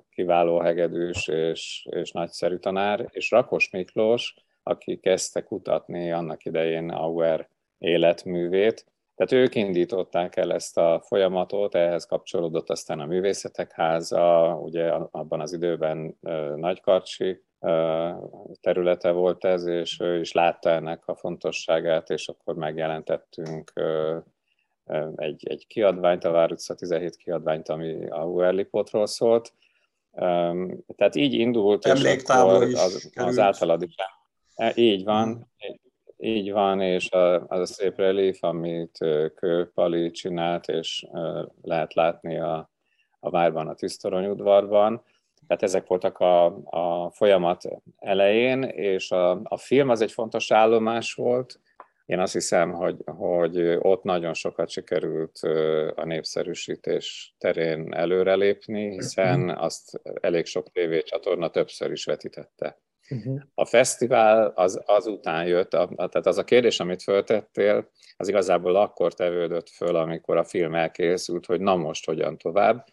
kiváló 0.10 0.60
hegedűs 0.60 1.28
és, 1.28 1.88
és 1.90 2.12
nagyszerű 2.12 2.56
tanár, 2.56 3.08
és 3.12 3.32
Rakos 3.32 3.70
Miklós, 3.70 4.36
aki 4.64 5.00
kezdte 5.00 5.44
kutatni 5.44 6.12
annak 6.12 6.46
idején 6.46 6.90
Auer 6.90 7.50
életművét, 7.78 8.86
tehát 9.18 9.46
ők 9.46 9.56
indították 9.56 10.36
el 10.36 10.54
ezt 10.54 10.78
a 10.78 11.02
folyamatot, 11.06 11.76
ehhez 11.76 12.06
kapcsolódott 12.06 12.70
aztán 12.70 13.00
a 13.00 13.06
Művészetek 13.06 13.72
Háza, 13.72 14.58
ugye 14.62 14.90
abban 14.92 15.42
az 15.42 15.54
időben 15.54 16.18
Nagykarcsi 16.56 17.44
területe 18.62 19.12
volt 19.12 19.46
ez, 19.46 19.66
és 19.66 20.00
ő 20.00 20.20
is 20.20 20.32
látta 20.32 20.70
ennek 20.70 21.08
a 21.08 21.16
fontosságát, 21.16 22.10
és 22.10 22.28
akkor 22.28 22.56
megjelentettünk 22.56 23.74
egy, 25.16 25.48
egy 25.48 25.68
kiadványt, 25.68 26.24
a 26.24 26.32
Vár 26.32 26.52
utca 26.52 26.76
17 26.76 27.16
kiadványt, 27.16 27.70
ami 27.70 28.08
a 28.10 28.22
Huerlipotról 28.22 29.08
szólt. 29.08 29.54
Tehát 30.96 31.16
így 31.16 31.34
indult, 31.34 31.86
és 31.86 32.04
akkor 32.04 32.64
az, 32.64 33.12
az 33.16 33.40
általad 33.40 33.82
is. 33.82 33.96
E, 34.56 34.72
így 34.76 35.04
van, 35.04 35.28
mhm. 35.28 35.42
Így 36.18 36.52
van, 36.52 36.82
és 36.82 37.10
az 37.48 37.60
a 37.60 37.66
szép 37.66 37.98
relief, 37.98 38.44
amit 38.44 38.98
Kőpali 39.36 40.12
csinált, 40.12 40.68
és 40.68 41.06
lehet 41.62 41.94
látni 41.94 42.40
a, 42.40 42.70
a 43.20 43.30
várban, 43.30 43.68
a 43.68 43.74
Tisztorony 43.74 44.26
udvarban. 44.26 45.04
Tehát 45.48 45.64
ezek 45.64 45.88
voltak 45.88 46.18
a, 46.18 46.46
a 46.64 47.10
folyamat 47.12 47.64
elején, 47.98 48.64
és 48.64 49.12
a, 49.12 49.40
a 49.44 49.58
film 49.58 49.90
az 49.90 50.02
egy 50.02 50.12
fontos 50.12 50.52
állomás 50.52 51.14
volt. 51.14 51.60
Én 52.06 52.20
azt 52.20 52.34
hiszem, 52.34 52.72
hogy, 52.72 52.98
hogy 53.06 53.78
ott 53.80 54.04
nagyon 54.04 54.34
sokat 54.34 54.70
sikerült 54.70 55.40
a 55.96 56.06
népszerűsítés 56.06 57.36
terén 57.38 57.94
előrelépni, 57.94 58.92
hiszen 58.92 59.50
azt 59.50 60.02
elég 60.22 60.46
sok 60.46 60.72
tévécsatorna 60.72 61.50
többször 61.50 61.92
is 61.92 62.06
vetítette. 62.06 62.80
Uh-huh. 63.10 63.42
A 63.54 63.66
fesztivál 63.66 64.52
az, 64.56 64.82
azután 64.86 65.48
jött, 65.48 65.74
a, 65.74 65.90
tehát 65.96 66.26
az 66.26 66.38
a 66.38 66.44
kérdés, 66.44 66.80
amit 66.80 67.04
föltettél, 67.04 67.90
az 68.18 68.28
igazából 68.28 68.76
akkor 68.76 69.14
tevődött 69.14 69.70
föl, 69.70 69.96
amikor 69.96 70.38
a 70.38 70.44
film 70.44 70.76
elkészült, 70.76 71.46
hogy 71.46 71.60
na 71.60 71.76
most 71.76 72.06
hogyan 72.06 72.38
tovább, 72.38 72.86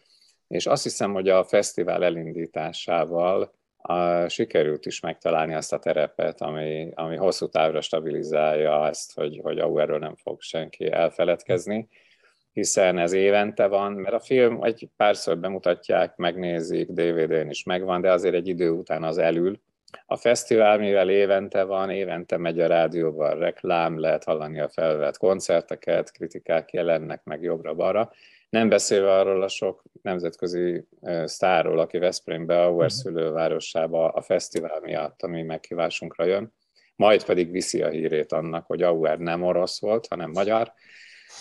és 0.47 0.65
azt 0.65 0.83
hiszem, 0.83 1.13
hogy 1.13 1.29
a 1.29 1.43
fesztivál 1.43 2.03
elindításával 2.03 3.53
a, 3.77 4.27
sikerült 4.27 4.85
is 4.85 4.99
megtalálni 4.99 5.53
azt 5.53 5.73
a 5.73 5.79
terepet, 5.79 6.41
ami, 6.41 6.91
ami 6.93 7.15
hosszú 7.15 7.47
távra 7.47 7.81
stabilizálja 7.81 8.87
ezt, 8.87 9.13
hogy, 9.13 9.39
hogy 9.43 9.59
erről 9.59 9.99
nem 9.99 10.15
fog 10.15 10.41
senki 10.41 10.91
elfeledkezni, 10.91 11.87
hiszen 12.51 12.97
ez 12.97 13.11
évente 13.11 13.67
van, 13.67 13.91
mert 13.91 14.15
a 14.15 14.19
film 14.19 14.63
egy 14.63 14.89
párszor 14.95 15.37
bemutatják, 15.37 16.15
megnézik, 16.15 16.89
DVD-n 16.91 17.49
is 17.49 17.63
megvan, 17.63 18.01
de 18.01 18.11
azért 18.11 18.35
egy 18.35 18.47
idő 18.47 18.69
után 18.69 19.03
az 19.03 19.17
elül, 19.17 19.59
a 20.05 20.15
fesztivál, 20.15 20.77
mivel 20.77 21.09
évente 21.09 21.63
van, 21.63 21.89
évente 21.89 22.37
megy 22.37 22.59
a 22.59 22.67
rádióban 22.67 23.37
reklám, 23.37 23.99
lehet 23.99 24.23
hallani 24.23 24.59
a 24.59 24.69
felvett 24.69 25.17
koncerteket, 25.17 26.11
kritikák 26.11 26.73
jelennek 26.73 27.23
meg 27.23 27.41
jobbra-balra. 27.41 28.11
Nem 28.49 28.69
beszélve 28.69 29.13
arról 29.13 29.41
a 29.43 29.47
sok 29.47 29.83
nemzetközi 30.01 30.87
sztárról, 31.25 31.79
aki 31.79 31.97
Veszprémbe, 31.97 32.63
Auer 32.63 32.87
mhm. 32.87 32.95
szülővárosába 32.95 34.09
a 34.09 34.21
fesztivál 34.21 34.79
miatt, 34.79 35.23
ami 35.23 35.41
meghívásunkra 35.41 36.25
jön, 36.25 36.53
majd 36.95 37.25
pedig 37.25 37.51
viszi 37.51 37.81
a 37.81 37.89
hírét 37.89 38.31
annak, 38.31 38.65
hogy 38.65 38.81
Auer 38.81 39.17
nem 39.17 39.43
orosz 39.43 39.81
volt, 39.81 40.07
hanem 40.07 40.31
magyar, 40.31 40.73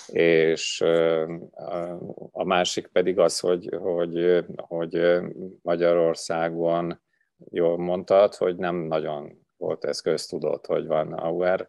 és 0.06 0.80
a 2.32 2.44
másik 2.44 2.86
pedig 2.86 3.18
az, 3.18 3.40
hogy, 3.40 3.68
hogy, 3.80 4.44
hogy 4.56 5.20
Magyarországon 5.62 7.02
jól 7.50 7.78
mondtad, 7.78 8.34
hogy 8.34 8.56
nem 8.56 8.76
nagyon 8.76 9.46
volt 9.56 9.84
ez 9.84 10.00
köztudott, 10.00 10.66
hogy 10.66 10.86
van 10.86 11.12
Auer, 11.12 11.68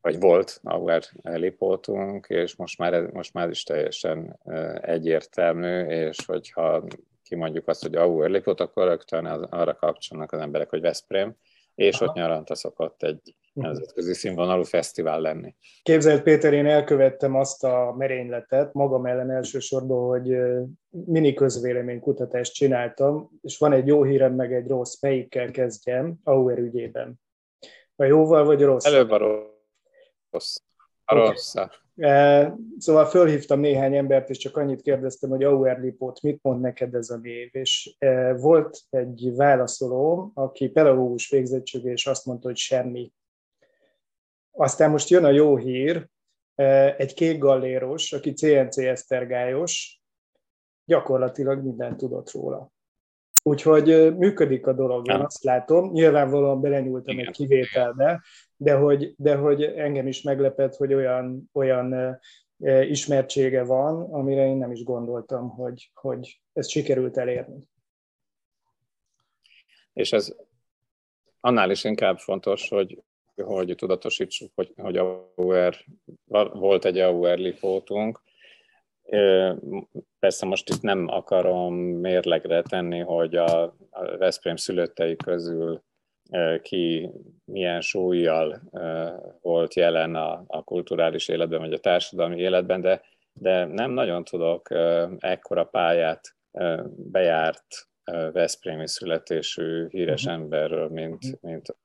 vagy 0.00 0.20
volt 0.20 0.60
Auer 0.62 1.02
lipótunk, 1.22 2.26
és 2.28 2.56
most 2.56 2.78
már, 2.78 3.10
most 3.10 3.32
már 3.32 3.50
is 3.50 3.62
teljesen 3.62 4.38
egyértelmű, 4.80 5.86
és 5.86 6.16
hogyha 6.26 6.84
kimondjuk 7.22 7.68
azt, 7.68 7.82
hogy 7.82 7.94
Auer 7.94 8.30
lipót, 8.30 8.60
akkor 8.60 8.86
rögtön 8.86 9.26
az, 9.26 9.42
arra 9.50 9.74
kapcsolnak 9.74 10.32
az 10.32 10.40
emberek, 10.40 10.70
hogy 10.70 10.80
Veszprém, 10.80 11.36
és 11.74 11.96
Aha. 11.96 12.04
ott 12.04 12.16
nyaranta 12.16 12.54
szokott 12.54 13.02
egy 13.02 13.34
nemzetközi 13.62 14.14
színvonalú 14.14 14.62
fesztivál 14.62 15.20
lenni. 15.20 15.54
Képzeld 15.82 16.22
Péter, 16.22 16.52
én 16.52 16.66
elkövettem 16.66 17.34
azt 17.34 17.64
a 17.64 17.94
merényletet 17.98 18.72
magam 18.72 19.06
ellen 19.06 19.30
elsősorban, 19.30 20.08
hogy 20.08 20.36
mini 20.90 21.34
közvéleménykutatást 21.34 22.54
csináltam, 22.54 23.30
és 23.42 23.58
van 23.58 23.72
egy 23.72 23.86
jó 23.86 24.04
hírem, 24.04 24.34
meg 24.34 24.54
egy 24.54 24.66
rossz, 24.66 25.00
melyikkel 25.00 25.50
kezdjem 25.50 26.14
Auer 26.24 26.58
ügyében. 26.58 27.20
A 27.96 28.04
jóval 28.04 28.44
vagy 28.44 28.62
rossz? 28.62 28.84
Előbb 28.84 29.10
a 29.10 29.18
rossz. 30.30 30.56
A 31.04 31.14
okay. 31.14 31.26
rossz. 31.26 31.54
Szóval 32.78 33.04
fölhívtam 33.04 33.60
néhány 33.60 33.96
embert, 33.96 34.30
és 34.30 34.38
csak 34.38 34.56
annyit 34.56 34.82
kérdeztem, 34.82 35.30
hogy 35.30 35.44
Auer 35.44 35.80
Lipót, 35.80 36.22
mit 36.22 36.42
mond 36.42 36.60
neked 36.60 36.94
ez 36.94 37.10
a 37.10 37.16
név? 37.16 37.48
És 37.52 37.96
volt 38.36 38.78
egy 38.90 39.32
válaszoló, 39.34 40.30
aki 40.34 40.68
pedagógus 40.68 41.30
végzettség, 41.30 41.84
és 41.84 42.06
azt 42.06 42.26
mondta, 42.26 42.46
hogy 42.46 42.56
semmi. 42.56 43.12
Aztán 44.58 44.90
most 44.90 45.08
jön 45.08 45.24
a 45.24 45.30
jó 45.30 45.56
hír, 45.56 46.08
egy 46.96 47.14
kék 47.14 47.38
galléros, 47.38 48.12
aki 48.12 48.32
CNC 48.32 48.76
esztergályos, 48.76 50.00
gyakorlatilag 50.84 51.64
mindent 51.64 51.96
tudott 51.96 52.30
róla. 52.30 52.70
Úgyhogy 53.42 54.16
működik 54.16 54.66
a 54.66 54.72
dolog, 54.72 55.08
én 55.08 55.20
azt 55.20 55.44
látom. 55.44 55.90
Nyilvánvalóan 55.90 56.60
belenyúltam 56.60 57.18
egy 57.18 57.30
kivételbe, 57.30 58.22
de 58.56 58.74
hogy, 58.74 59.14
de 59.16 59.36
hogy 59.36 59.62
engem 59.62 60.06
is 60.06 60.22
meglepett, 60.22 60.74
hogy 60.74 60.94
olyan, 60.94 61.50
olyan 61.52 62.18
ismertsége 62.88 63.64
van, 63.64 64.12
amire 64.12 64.46
én 64.46 64.56
nem 64.56 64.70
is 64.70 64.84
gondoltam, 64.84 65.48
hogy, 65.48 65.90
hogy 65.94 66.40
ezt 66.52 66.68
sikerült 66.68 67.16
elérni. 67.16 67.68
És 69.92 70.12
ez 70.12 70.34
annál 71.40 71.70
is 71.70 71.84
inkább 71.84 72.18
fontos, 72.18 72.68
hogy, 72.68 73.02
hogy 73.44 73.74
tudatosítsuk, 73.76 74.50
hogy, 74.54 74.72
hogy 74.76 74.96
AUR, 74.96 75.76
volt 76.52 76.84
egy 76.84 76.98
AUR 76.98 77.38
lifótunk, 77.38 78.20
Persze 80.18 80.46
most 80.46 80.68
itt 80.68 80.82
nem 80.82 81.06
akarom 81.08 81.74
mérlegre 81.74 82.62
tenni, 82.62 82.98
hogy 82.98 83.36
a, 83.36 83.76
Veszprém 84.18 84.56
szülöttei 84.56 85.16
közül 85.16 85.82
ki 86.62 87.10
milyen 87.44 87.80
súlyjal 87.80 88.62
volt 89.40 89.74
jelen 89.74 90.14
a, 90.14 90.44
a 90.46 90.64
kulturális 90.64 91.28
életben, 91.28 91.60
vagy 91.60 91.72
a 91.72 91.78
társadalmi 91.78 92.36
életben, 92.40 92.80
de, 92.80 93.02
de 93.32 93.64
nem 93.64 93.90
nagyon 93.90 94.24
tudok 94.24 94.68
ekkora 95.18 95.64
pályát 95.64 96.36
bejárt 96.96 97.66
Veszprémi 98.32 98.88
születésű 98.88 99.86
híres 99.88 100.24
uh-huh. 100.24 100.40
emberről, 100.40 100.88
mint, 100.88 101.22
mhm. 101.22 101.34
mint, 101.40 101.76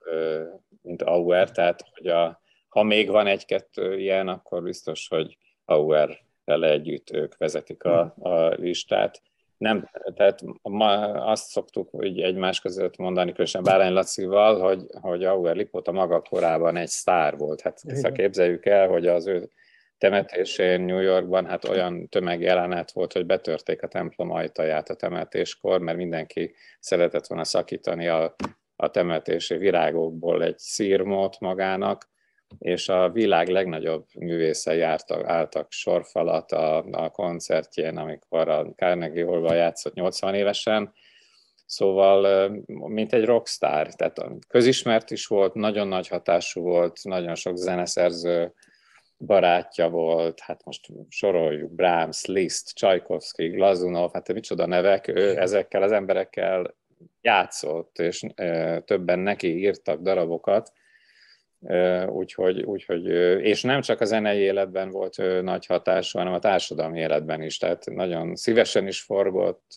mint 0.81 1.01
Auer, 1.01 1.51
tehát 1.51 1.83
hogy 1.93 2.07
a, 2.07 2.41
ha 2.67 2.83
még 2.83 3.09
van 3.09 3.27
egy-kettő 3.27 3.99
ilyen, 3.99 4.27
akkor 4.27 4.63
biztos, 4.63 5.07
hogy 5.07 5.37
Auer 5.65 6.19
vele 6.45 6.69
együtt 6.69 7.11
ők 7.11 7.37
vezetik 7.37 7.83
a, 7.83 8.15
a 8.19 8.47
listát. 8.47 9.21
Nem, 9.57 9.89
tehát 10.15 10.41
ma 10.61 10.91
azt 11.11 11.49
szoktuk 11.49 11.89
hogy 11.89 12.21
egymás 12.21 12.59
között 12.59 12.97
mondani, 12.97 13.29
különösen 13.29 13.63
Bárány 13.63 13.93
Lacival, 13.93 14.59
hogy, 14.59 14.85
hogy 15.01 15.23
Auer 15.23 15.55
Lipot 15.55 15.87
a 15.87 15.91
maga 15.91 16.21
korában 16.21 16.75
egy 16.75 16.87
sztár 16.87 17.37
volt. 17.37 17.61
Hát 17.61 17.81
ezt 17.85 18.11
képzeljük 18.11 18.65
el, 18.65 18.87
hogy 18.87 19.07
az 19.07 19.27
ő 19.27 19.49
temetésén 19.97 20.81
New 20.81 20.99
Yorkban 20.99 21.45
hát 21.45 21.67
olyan 21.67 22.09
tömegjelenet 22.09 22.91
volt, 22.91 23.13
hogy 23.13 23.25
betörték 23.25 23.83
a 23.83 23.87
templom 23.87 24.31
ajtaját 24.31 24.89
a 24.89 24.95
temetéskor, 24.95 25.79
mert 25.79 25.97
mindenki 25.97 26.53
szeretett 26.79 27.27
volna 27.27 27.43
szakítani 27.43 28.07
a, 28.07 28.35
a 28.81 28.89
temetési 28.89 29.57
virágokból 29.57 30.43
egy 30.43 30.57
szírmót 30.57 31.39
magának, 31.39 32.09
és 32.57 32.89
a 32.89 33.09
világ 33.09 33.47
legnagyobb 33.47 34.05
művészei 34.19 34.77
jártak, 34.77 35.25
álltak 35.25 35.71
sorfalat 35.71 36.51
a, 36.51 36.77
a 36.91 37.09
koncertjén, 37.09 37.97
amikor 37.97 38.49
a 38.49 38.65
Carnegie 38.75 39.25
hall 39.25 39.55
játszott 39.55 39.93
80 39.93 40.33
évesen, 40.33 40.93
Szóval, 41.65 42.49
mint 42.67 43.13
egy 43.13 43.25
rockstar, 43.25 43.95
tehát 43.95 44.17
közismert 44.47 45.11
is 45.11 45.27
volt, 45.27 45.53
nagyon 45.53 45.87
nagy 45.87 46.07
hatású 46.07 46.61
volt, 46.61 46.99
nagyon 47.03 47.35
sok 47.35 47.55
zeneszerző 47.55 48.53
barátja 49.17 49.89
volt, 49.89 50.39
hát 50.39 50.65
most 50.65 50.87
soroljuk, 51.09 51.71
Brahms, 51.71 52.25
Liszt, 52.25 52.73
Csajkovszki, 52.73 53.47
Glazunov, 53.47 54.11
hát 54.13 54.33
micsoda 54.33 54.65
nevek, 54.65 55.07
ő 55.07 55.37
ezekkel 55.39 55.81
az 55.81 55.91
emberekkel 55.91 56.75
játszott, 57.21 57.99
és 57.99 58.25
többen 58.85 59.19
neki 59.19 59.57
írtak 59.57 60.01
darabokat, 60.01 60.71
Úgyhogy, 62.07 62.61
úgyhogy, 62.61 63.05
és 63.41 63.61
nem 63.61 63.81
csak 63.81 64.01
a 64.01 64.05
zenei 64.05 64.39
életben 64.39 64.89
volt 64.89 65.41
nagy 65.41 65.65
hatású, 65.65 66.17
hanem 66.17 66.33
a 66.33 66.39
társadalmi 66.39 66.99
életben 66.99 67.41
is. 67.41 67.57
Tehát 67.57 67.85
nagyon 67.85 68.35
szívesen 68.35 68.87
is 68.87 69.01
forgott 69.01 69.75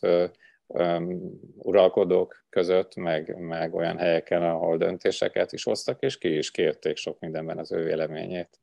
uralkodók 1.56 2.44
között, 2.50 2.94
meg, 2.94 3.36
meg 3.38 3.74
olyan 3.74 3.98
helyeken, 3.98 4.42
ahol 4.42 4.76
döntéseket 4.76 5.52
is 5.52 5.64
hoztak, 5.64 6.02
és 6.02 6.18
ki 6.18 6.36
is 6.36 6.50
kérték 6.50 6.96
sok 6.96 7.20
mindenben 7.20 7.58
az 7.58 7.72
ő 7.72 7.84
véleményét. 7.84 8.60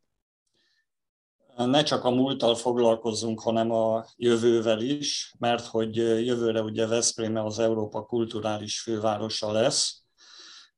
Ne 1.66 1.84
csak 1.84 2.04
a 2.04 2.10
múlttal 2.10 2.56
foglalkozzunk, 2.56 3.42
hanem 3.42 3.72
a 3.72 4.06
jövővel 4.16 4.82
is, 4.82 5.34
mert 5.40 5.66
hogy 5.66 5.96
jövőre 5.96 6.62
ugye 6.62 6.88
Veszprém 6.88 7.36
az 7.36 7.60
Európa 7.60 8.06
kulturális 8.06 8.80
fővárosa 8.80 9.52
lesz, 9.52 10.02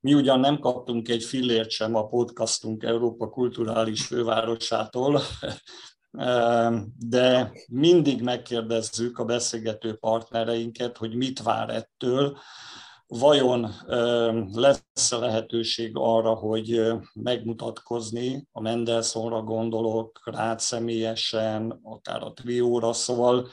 mi 0.04 0.14
ugyan 0.14 0.40
nem 0.40 0.60
kaptunk 0.60 1.10
egy 1.10 1.24
fillért 1.24 1.70
sem 1.70 1.96
a 1.96 2.08
podcastunk 2.08 2.84
Európa 2.84 3.30
kulturális 3.30 4.06
fővárosától, 4.06 5.22
de 7.10 7.52
mindig 7.68 8.22
megkérdezzük 8.22 9.18
a 9.18 9.26
beszélgető 9.26 9.94
partnereinket, 9.94 10.98
hogy 10.98 11.16
mit 11.16 11.42
vár 11.42 11.70
ettől, 11.70 12.38
vajon 13.20 13.70
lesz 14.54 15.12
lehetőség 15.12 15.92
arra, 15.94 16.34
hogy 16.34 16.82
megmutatkozni, 17.14 18.48
a 18.52 18.62
Mendelssohnra 18.62 19.42
gondolok, 19.42 20.22
rád 20.24 20.60
személyesen, 20.60 21.80
akár 21.84 22.22
a 22.24 22.34
trióra, 22.34 22.94
szóval 22.94 23.50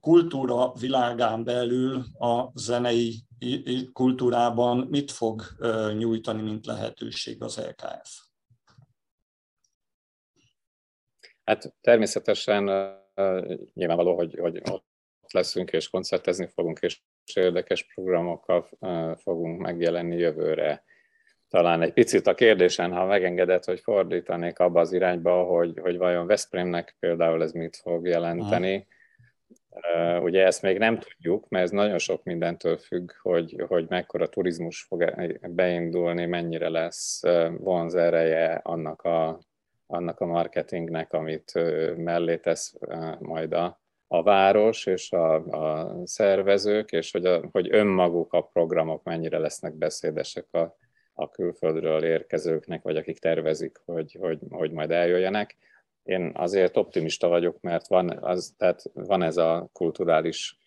kultúra 0.00 0.72
világán 0.72 1.44
belül 1.44 2.04
a 2.18 2.50
zenei 2.54 3.24
kultúrában 3.92 4.78
mit 4.78 5.10
fog 5.10 5.42
nyújtani, 5.98 6.42
mint 6.42 6.66
lehetőség 6.66 7.42
az 7.42 7.56
LKF? 7.56 8.24
Hát 11.44 11.74
természetesen 11.80 12.64
nyilvánvaló, 13.74 14.14
hogy, 14.14 14.38
hogy 14.38 14.62
ott 14.70 15.32
leszünk 15.32 15.70
és 15.70 15.88
koncertezni 15.88 16.46
fogunk, 16.46 16.78
és 16.78 17.00
érdekes 17.34 17.86
programokkal 17.94 18.66
fogunk 19.16 19.60
megjelenni 19.60 20.16
jövőre. 20.16 20.84
Talán 21.48 21.82
egy 21.82 21.92
picit 21.92 22.26
a 22.26 22.34
kérdésen, 22.34 22.92
ha 22.92 23.04
megengedett, 23.04 23.64
hogy 23.64 23.80
fordítanék 23.80 24.58
abba 24.58 24.80
az 24.80 24.92
irányba, 24.92 25.42
hogy, 25.42 25.78
hogy 25.78 25.96
vajon 25.96 26.26
Veszprémnek 26.26 26.96
például 27.00 27.42
ez 27.42 27.52
mit 27.52 27.76
fog 27.76 28.06
jelenteni. 28.06 28.74
Aha 28.74 28.86
Ugye 30.20 30.44
ezt 30.44 30.62
még 30.62 30.78
nem 30.78 30.98
tudjuk, 30.98 31.48
mert 31.48 31.64
ez 31.64 31.70
nagyon 31.70 31.98
sok 31.98 32.22
mindentől 32.22 32.76
függ, 32.76 33.10
hogy, 33.22 33.64
hogy 33.68 33.86
mekkora 33.88 34.28
turizmus 34.28 34.82
fog 34.82 35.14
beindulni, 35.48 36.26
mennyire 36.26 36.68
lesz 36.68 37.22
vonzereje 37.58 38.54
annak 38.54 39.02
a, 39.02 39.40
annak 39.86 40.20
a 40.20 40.26
marketingnek, 40.26 41.12
amit 41.12 41.52
mellé 41.96 42.36
tesz 42.36 42.74
majd 43.18 43.52
a, 43.52 43.80
a 44.08 44.22
város 44.22 44.86
és 44.86 45.12
a, 45.12 45.34
a 45.34 45.92
szervezők, 46.04 46.92
és 46.92 47.10
hogy, 47.10 47.26
a, 47.26 47.48
hogy 47.52 47.74
önmaguk 47.74 48.32
a 48.32 48.40
programok 48.40 49.04
mennyire 49.04 49.38
lesznek 49.38 49.74
beszédesek 49.74 50.46
a, 50.50 50.76
a 51.12 51.30
külföldről 51.30 52.04
érkezőknek, 52.04 52.82
vagy 52.82 52.96
akik 52.96 53.18
tervezik, 53.18 53.80
hogy, 53.84 54.16
hogy, 54.20 54.38
hogy 54.50 54.70
majd 54.70 54.90
eljöjjenek. 54.90 55.56
Én 56.02 56.32
azért 56.34 56.76
optimista 56.76 57.28
vagyok, 57.28 57.60
mert 57.60 57.86
van, 57.86 58.18
az, 58.22 58.54
tehát 58.56 58.82
van 58.92 59.22
ez 59.22 59.36
a 59.36 59.68
kulturális 59.72 60.58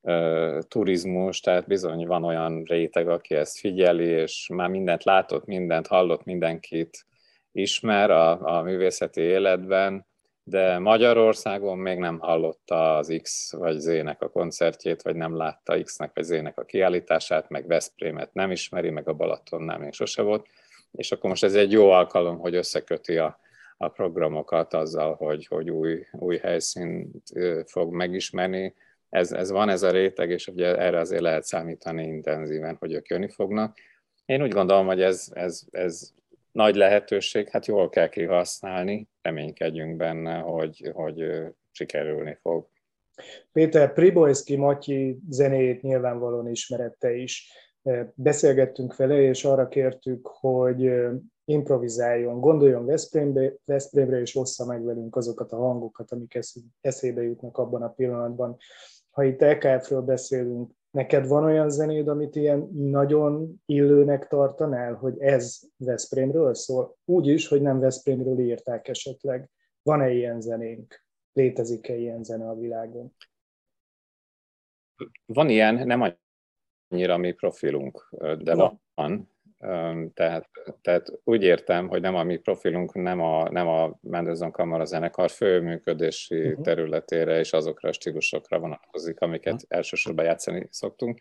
uh, 0.00 0.58
turizmus, 0.68 1.40
tehát 1.40 1.66
bizony 1.66 2.06
van 2.06 2.24
olyan 2.24 2.62
réteg, 2.62 3.08
aki 3.08 3.34
ezt 3.34 3.58
figyeli, 3.58 4.06
és 4.06 4.48
már 4.52 4.68
mindent 4.68 5.04
látott, 5.04 5.44
mindent 5.44 5.86
hallott, 5.86 6.24
mindenkit 6.24 7.06
ismer 7.52 8.10
a, 8.10 8.58
a 8.58 8.62
művészeti 8.62 9.20
életben, 9.20 10.06
de 10.46 10.78
Magyarországon 10.78 11.78
még 11.78 11.98
nem 11.98 12.18
hallotta 12.18 12.96
az 12.96 13.18
X 13.22 13.52
vagy 13.52 13.78
Z-nek 13.78 14.22
a 14.22 14.28
koncertjét, 14.28 15.02
vagy 15.02 15.16
nem 15.16 15.36
látta 15.36 15.82
X-nek 15.82 16.10
vagy 16.14 16.24
Z-nek 16.24 16.58
a 16.58 16.64
kiállítását, 16.64 17.48
meg 17.48 17.66
Veszprémet 17.66 18.34
nem 18.34 18.50
ismeri, 18.50 18.90
meg 18.90 19.08
a 19.08 19.12
Balatonnál 19.12 19.78
még 19.78 19.92
sose 19.92 20.22
volt, 20.22 20.46
és 20.92 21.12
akkor 21.12 21.30
most 21.30 21.44
ez 21.44 21.54
egy 21.54 21.72
jó 21.72 21.90
alkalom, 21.90 22.38
hogy 22.38 22.54
összeköti 22.54 23.16
a, 23.16 23.38
a 23.76 23.88
programokat 23.88 24.74
azzal, 24.74 25.14
hogy, 25.14 25.46
hogy 25.46 25.70
új, 25.70 26.06
új 26.12 26.36
helyszínt 26.36 27.22
fog 27.66 27.92
megismerni. 27.92 28.74
Ez, 29.08 29.32
ez 29.32 29.50
van 29.50 29.68
ez 29.68 29.82
a 29.82 29.90
réteg, 29.90 30.30
és 30.30 30.46
ugye 30.46 30.76
erre 30.76 30.98
azért 30.98 31.22
lehet 31.22 31.44
számítani 31.44 32.06
intenzíven, 32.06 32.76
hogy 32.78 32.92
ők 32.92 33.08
jönni 33.08 33.28
fognak. 33.28 33.76
Én 34.24 34.42
úgy 34.42 34.52
gondolom, 34.52 34.86
hogy 34.86 35.02
ez, 35.02 35.30
ez, 35.32 35.62
ez 35.70 36.12
nagy 36.54 36.74
lehetőség, 36.74 37.48
hát 37.48 37.66
jól 37.66 37.88
kell 37.88 38.08
kihasználni, 38.08 39.08
reménykedjünk 39.22 39.96
benne, 39.96 40.38
hogy, 40.38 40.90
hogy 40.94 41.24
sikerülni 41.70 42.38
fog. 42.42 42.66
Péter, 43.52 43.92
Pribojszki 43.92 44.56
Matyi 44.56 45.18
zenéjét 45.28 45.82
nyilvánvalóan 45.82 46.48
ismerette 46.48 47.14
is. 47.14 47.52
Beszélgettünk 48.14 48.96
vele, 48.96 49.20
és 49.20 49.44
arra 49.44 49.68
kértük, 49.68 50.26
hogy 50.26 50.90
improvizáljon, 51.44 52.40
gondoljon 52.40 52.86
Veszprémbe, 52.86 53.52
Veszprémre, 53.64 54.20
és 54.20 54.36
ossza 54.36 54.66
meg 54.66 54.84
velünk 54.84 55.16
azokat 55.16 55.52
a 55.52 55.56
hangokat, 55.56 56.12
amik 56.12 56.38
eszébe 56.80 57.22
jutnak 57.22 57.58
abban 57.58 57.82
a 57.82 57.88
pillanatban. 57.88 58.56
Ha 59.10 59.24
itt 59.24 59.40
LKF-ről 59.40 60.02
beszélünk, 60.02 60.70
neked 60.94 61.26
van 61.26 61.44
olyan 61.44 61.70
zenéd, 61.70 62.08
amit 62.08 62.36
ilyen 62.36 62.68
nagyon 62.72 63.62
illőnek 63.66 64.26
tartanál, 64.26 64.94
hogy 64.94 65.20
ez 65.20 65.60
Veszprémről 65.76 66.54
szól? 66.54 66.96
Úgy 67.04 67.26
is, 67.26 67.48
hogy 67.48 67.62
nem 67.62 67.78
Veszprémről 67.78 68.38
írták 68.38 68.88
esetleg. 68.88 69.50
Van-e 69.82 70.10
ilyen 70.10 70.40
zenénk? 70.40 71.04
Létezik-e 71.32 71.96
ilyen 71.96 72.22
zene 72.22 72.48
a 72.48 72.54
világon? 72.54 73.16
Van 75.26 75.48
ilyen, 75.48 75.86
nem 75.86 76.16
annyira 76.88 77.16
mi 77.16 77.32
profilunk, 77.32 78.08
de 78.38 78.54
van. 78.54 78.82
van. 78.94 79.33
Tehát, 80.14 80.50
tehát 80.80 81.12
úgy 81.24 81.42
értem, 81.42 81.88
hogy 81.88 82.00
nem 82.00 82.14
a 82.14 82.22
mi 82.22 82.36
profilunk, 82.36 82.94
nem 82.94 83.20
a, 83.20 83.50
nem 83.50 83.68
a 83.68 83.98
Mendelssohn 84.00 84.50
Kamara 84.50 84.84
zenekar 84.84 85.30
főműködési 85.30 86.48
uh-huh. 86.48 86.64
területére 86.64 87.38
és 87.38 87.52
azokra 87.52 87.88
a 87.88 87.92
stílusokra 87.92 88.58
vonatkozik, 88.58 89.20
amiket 89.20 89.52
uh-huh. 89.52 89.68
elsősorban 89.68 90.24
játszani 90.24 90.66
szoktunk. 90.70 91.20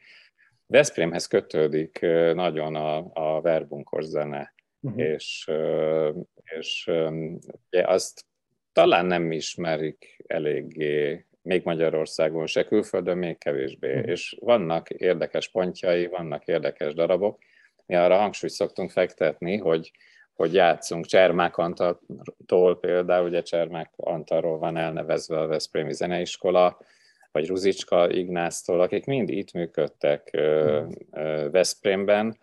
Veszprémhez 0.66 1.28
kötődik 1.28 2.00
nagyon 2.34 2.76
a, 2.76 3.10
a 3.14 3.42
verbunkos 3.42 4.06
zene, 4.06 4.54
uh-huh. 4.80 5.02
és, 5.02 5.52
és 6.58 6.92
ugye 7.72 7.88
azt 7.88 8.26
talán 8.72 9.06
nem 9.06 9.32
ismerik 9.32 10.24
eléggé 10.28 11.26
még 11.42 11.64
Magyarországon, 11.64 12.46
se 12.48 12.64
külföldön, 12.64 13.18
még 13.18 13.38
kevésbé. 13.38 13.94
Uh-huh. 13.94 14.10
És 14.10 14.38
vannak 14.40 14.90
érdekes 14.90 15.50
pontjai, 15.50 16.08
vannak 16.08 16.46
érdekes 16.46 16.94
darabok. 16.94 17.40
Mi 17.86 17.96
arra 17.96 18.18
hangsúlyt 18.18 18.54
szoktunk 18.54 18.92
fektetni, 18.92 19.58
hogy, 19.58 19.92
hogy 20.34 20.54
játszunk 20.54 21.06
Csermák 21.06 21.58
Antaltól 21.58 22.80
például, 22.80 23.28
ugye 23.28 23.42
Csermák 23.42 23.92
Antalról 23.96 24.58
van 24.58 24.78
elnevezve 24.78 25.40
a 25.40 25.48
Veszprémi 25.48 25.94
Zeneiskola, 25.94 26.78
vagy 27.32 27.48
Ruzicska 27.48 28.10
Ignásztól, 28.10 28.82
akik 28.82 29.06
mind 29.06 29.30
itt 29.30 29.52
működtek 29.52 30.30
uh-huh. 30.34 31.52
Veszprémben, 31.52 32.38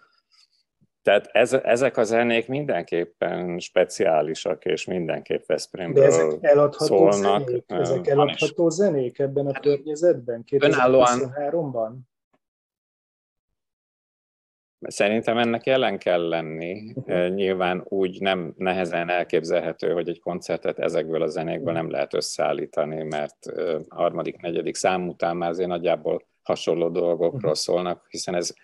tehát 1.03 1.29
ez, 1.33 1.53
ezek 1.53 1.97
a 1.97 2.05
zenék 2.05 2.49
mindenképpen 2.49 3.59
speciálisak, 3.59 4.65
és 4.65 4.85
mindenképp 4.85 5.47
Veszprémből 5.47 6.03
De 6.03 6.09
ezek 6.09 6.39
eladható 6.41 7.11
szólnak. 7.11 7.47
Zenék? 7.47 7.65
Ezek 7.67 8.07
eladható 8.07 8.69
zenék 8.69 9.19
ebben 9.19 9.47
a 9.47 9.61
környezetben? 9.61 10.45
2023-ban? 10.51 11.93
Szerintem 14.81 15.39
ennek 15.39 15.67
jelen 15.67 15.99
kell 15.99 16.29
lenni. 16.29 16.93
Uh-huh. 16.95 17.29
Nyilván 17.29 17.85
úgy 17.85 18.21
nem 18.21 18.55
nehezen 18.57 19.09
elképzelhető, 19.09 19.93
hogy 19.93 20.09
egy 20.09 20.21
koncertet 20.21 20.79
ezekből 20.79 21.23
a 21.23 21.27
zenékből 21.27 21.73
nem 21.73 21.91
lehet 21.91 22.15
összeállítani, 22.15 23.03
mert 23.03 23.37
harmadik, 23.89 24.41
negyedik 24.41 24.75
szám 24.75 25.09
után 25.09 25.37
már 25.37 25.51
azért 25.51 25.69
nagyjából 25.69 26.29
hasonló 26.43 26.89
dolgokról 26.89 27.37
uh-huh. 27.37 27.55
szólnak, 27.55 28.07
hiszen 28.09 28.35
ez 28.35 28.55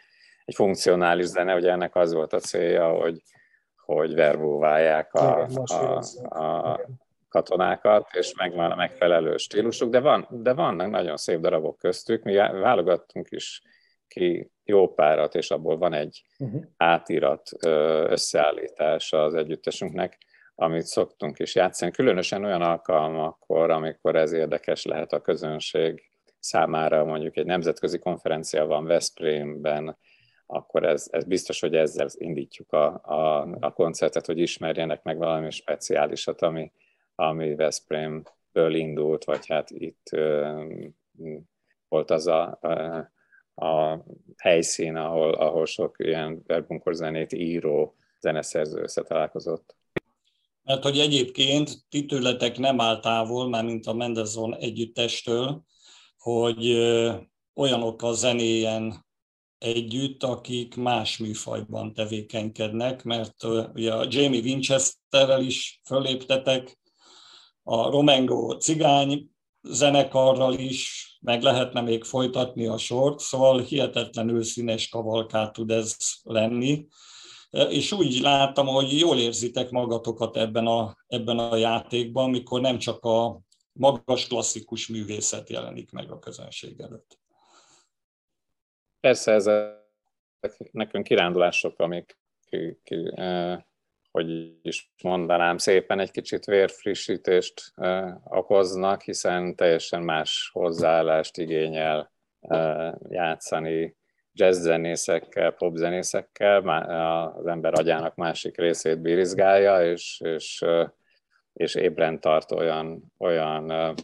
egy 0.45 0.55
funkcionális 0.55 1.25
zene, 1.25 1.55
ugye 1.55 1.71
ennek 1.71 1.97
az 1.97 2.13
volt 2.13 2.33
a 2.33 2.39
célja, 2.39 2.89
hogy, 2.89 3.23
hogy 3.85 4.15
verbóválják 4.15 5.15
a, 5.15 5.49
a, 5.65 6.03
a 6.41 6.81
katonákat, 7.29 8.09
és 8.13 8.35
megvan 8.35 8.71
a 8.71 8.77
megfelelő 8.77 9.37
stílusuk, 9.37 9.91
de, 9.91 10.01
van, 10.01 10.27
de 10.31 10.53
vannak 10.53 10.91
nagyon 10.91 11.17
szép 11.17 11.41
darabok 11.41 11.79
köztük, 11.79 12.23
mi 12.23 12.35
válogattunk 12.35 13.27
is 13.31 13.63
ki 14.09 14.51
jó 14.67 14.95
párat, 14.95 15.35
és 15.35 15.51
abból 15.51 15.77
van 15.79 15.93
egy 15.93 16.23
uh-huh. 16.39 16.63
átirat 16.77 17.51
összeállítás 18.09 19.13
az 19.13 19.35
együttesünknek, 19.35 20.19
amit 20.55 20.85
szoktunk 20.85 21.39
is 21.39 21.55
játszani, 21.55 21.91
különösen 21.91 22.45
olyan 22.45 22.63
alkalmakkor, 22.63 23.71
amikor 23.71 24.17
ez 24.17 24.33
érdekes 24.33 24.85
lehet 24.85 25.13
a 25.13 25.21
közönség 25.21 26.11
számára, 26.39 27.05
mondjuk 27.05 27.37
egy 27.37 27.47
nemzetközi 27.47 27.99
konferencia 27.99 28.67
van 28.67 28.85
Veszprémben, 28.85 29.99
akkor 30.47 30.85
ez, 30.85 31.09
ez 31.11 31.25
biztos, 31.25 31.61
hogy 31.61 31.75
ezzel 31.75 32.09
indítjuk 32.13 32.73
a, 32.73 33.01
a, 33.03 33.49
a 33.61 33.73
koncertet, 33.73 34.27
hogy 34.27 34.39
ismerjenek 34.39 35.03
meg 35.03 35.19
valami 35.19 35.51
speciálisat, 35.51 36.43
ami, 36.43 36.73
ami 37.15 37.55
Veszprémből 37.55 38.75
indult, 38.75 39.25
vagy 39.25 39.47
hát 39.47 39.71
itt 39.71 40.09
ö, 40.13 40.63
volt 41.89 42.11
az 42.11 42.27
a, 42.27 42.59
a 42.61 43.15
helyszín, 44.37 44.97
ahol, 44.97 45.35
ahol 45.35 45.67
sok 45.67 45.95
ilyen 45.99 46.43
verbunkor 46.47 46.95
zenét 46.95 47.33
író 47.33 47.97
zeneszerző 48.21 48.83
összetalálkozott. 48.83 49.77
Mert 50.63 50.83
hogy 50.83 50.99
egyébként 50.99 51.85
titületek 51.89 52.59
nem 52.59 52.81
áll 52.81 53.01
távol, 53.01 53.49
már 53.49 53.65
mint 53.65 53.87
a 53.87 53.93
Mendelssohn 53.93 54.55
együttestől, 54.55 55.65
hogy 56.19 56.71
olyanok 57.55 58.03
a 58.03 58.13
zenéjen 58.13 59.07
együtt, 59.59 60.23
akik 60.23 60.77
más 60.77 61.19
műfajban 61.19 61.93
tevékenykednek, 61.93 63.03
mert 63.03 63.45
ugye 63.75 63.95
a 63.95 64.07
Jamie 64.09 64.41
Winchesterrel 64.41 65.43
is 65.43 65.81
föléptetek, 65.85 66.79
a 67.63 67.91
Romengo 67.91 68.57
cigány 68.57 69.31
zenekarral 69.63 70.55
is, 70.55 71.16
meg 71.27 71.43
lehetne 71.43 71.81
még 71.81 72.05
folytatni 72.05 72.67
a 72.67 72.79
sort, 72.79 73.19
szóval 73.19 73.61
hihetetlenül 73.61 74.43
színes 74.43 74.89
kavalkát 74.89 75.53
tud 75.53 75.71
ez 75.71 75.97
lenni. 76.23 76.87
És 77.51 77.93
úgy 77.93 78.21
láttam, 78.21 78.67
hogy 78.67 78.99
jól 78.99 79.19
érzitek 79.19 79.71
magatokat 79.71 80.37
ebben 80.37 80.67
a, 80.67 80.97
ebben 81.07 81.39
a 81.39 81.57
játékban, 81.57 82.25
amikor 82.25 82.61
nem 82.61 82.79
csak 82.79 83.05
a 83.05 83.41
magas 83.73 84.27
klasszikus 84.27 84.89
művészet 84.89 85.51
jelenik 85.51 85.91
meg 85.91 86.11
a 86.11 86.19
közönség 86.19 86.81
előtt. 86.81 87.19
Persze 89.01 89.33
ezek 89.33 90.71
nekünk 90.71 91.05
kirándulások, 91.05 91.79
amik 91.79 92.19
eh, 93.15 93.63
hogy 94.17 94.53
is 94.63 94.93
mondanám, 95.03 95.59
szépen 95.59 95.99
egy 95.99 96.11
kicsit 96.11 96.45
vérfrissítést 96.45 97.73
okoznak, 98.25 99.03
hiszen 99.03 99.55
teljesen 99.57 100.03
más 100.03 100.51
hozzáállást 100.53 101.39
igényel 101.39 102.13
játszani 103.09 103.97
jazzzenészekkel, 104.33 105.51
popzenészekkel, 105.51 106.69
az 107.37 107.47
ember 107.47 107.79
agyának 107.79 108.15
másik 108.15 108.59
részét 108.59 109.01
bírizgálja, 109.01 109.91
és, 109.91 110.21
és, 110.25 110.65
és 111.53 111.75
ébren 111.75 112.21
tart 112.21 112.53
olyan, 112.53 113.13
olyan 113.19 113.95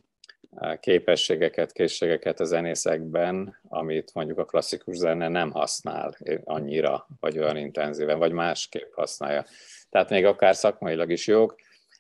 képességeket, 0.81 1.73
készségeket 1.73 2.41
a 2.41 2.45
zenészekben, 2.45 3.59
amit 3.69 4.15
mondjuk 4.15 4.39
a 4.39 4.45
klasszikus 4.45 4.97
zene 4.97 5.29
nem 5.29 5.51
használ 5.51 6.17
annyira, 6.45 7.07
vagy 7.21 7.39
olyan 7.39 7.57
intenzíven, 7.57 8.19
vagy 8.19 8.33
másképp 8.33 8.93
használja. 8.93 9.45
Tehát 9.91 10.11
még 10.11 10.25
akár 10.25 10.55
szakmailag 10.55 11.11
is 11.11 11.27
jók, 11.27 11.55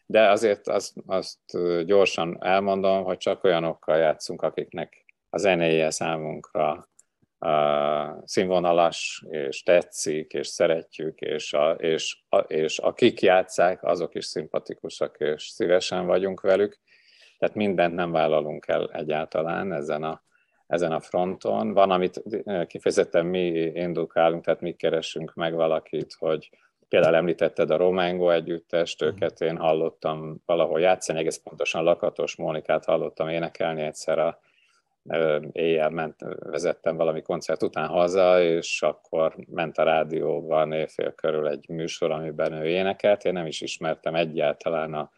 de 0.06 0.30
azért 0.30 0.68
azt, 0.68 0.92
azt 1.06 1.38
gyorsan 1.84 2.36
elmondom, 2.40 3.04
hogy 3.04 3.16
csak 3.16 3.44
olyanokkal 3.44 3.98
játszunk, 3.98 4.42
akiknek 4.42 5.04
a 5.30 5.38
zenéje 5.38 5.90
számunkra 5.90 6.88
uh, 7.38 8.22
színvonalas, 8.24 9.24
és 9.30 9.62
tetszik, 9.62 10.32
és 10.32 10.46
szeretjük, 10.46 11.20
és, 11.20 11.52
a, 11.52 11.70
és, 11.70 12.22
a, 12.28 12.38
és 12.38 12.78
akik 12.78 13.20
játszák, 13.20 13.84
azok 13.84 14.14
is 14.14 14.24
szimpatikusak, 14.24 15.16
és 15.18 15.42
szívesen 15.42 16.06
vagyunk 16.06 16.40
velük 16.40 16.80
tehát 17.42 17.56
mindent 17.56 17.94
nem 17.94 18.12
vállalunk 18.12 18.66
el 18.68 18.90
egyáltalán 18.92 19.72
ezen 19.72 20.02
a, 20.02 20.22
ezen 20.66 20.92
a 20.92 21.00
fronton. 21.00 21.72
Van, 21.72 21.90
amit 21.90 22.22
kifejezetten 22.66 23.26
mi 23.26 23.46
indukálunk, 23.74 24.44
tehát 24.44 24.60
mi 24.60 24.72
keresünk 24.72 25.34
meg 25.34 25.54
valakit, 25.54 26.16
hogy 26.18 26.50
például 26.88 27.14
említetted 27.14 27.70
a 27.70 27.76
Romango 27.76 28.30
együttest, 28.30 29.00
mhm. 29.00 29.08
őket 29.08 29.40
én 29.40 29.56
hallottam 29.56 30.42
valahol 30.46 30.80
játszani, 30.80 31.18
egész 31.18 31.36
pontosan 31.36 31.84
Lakatos 31.84 32.36
Mónikát 32.36 32.84
hallottam 32.84 33.28
énekelni 33.28 33.82
egyszer 33.82 34.18
a 34.18 34.38
éjjel 35.52 35.90
ment, 35.90 36.16
vezettem 36.38 36.96
valami 36.96 37.22
koncert 37.22 37.62
után 37.62 37.88
haza, 37.88 38.42
és 38.42 38.82
akkor 38.82 39.34
ment 39.50 39.78
a 39.78 39.82
rádióban 39.82 40.72
éjfél 40.72 41.12
körül 41.12 41.48
egy 41.48 41.68
műsor, 41.68 42.10
amiben 42.10 42.52
ő 42.52 42.66
énekelt. 42.66 43.24
Én 43.24 43.32
nem 43.32 43.46
is 43.46 43.60
ismertem 43.60 44.14
egyáltalán 44.14 44.94
a 44.94 45.10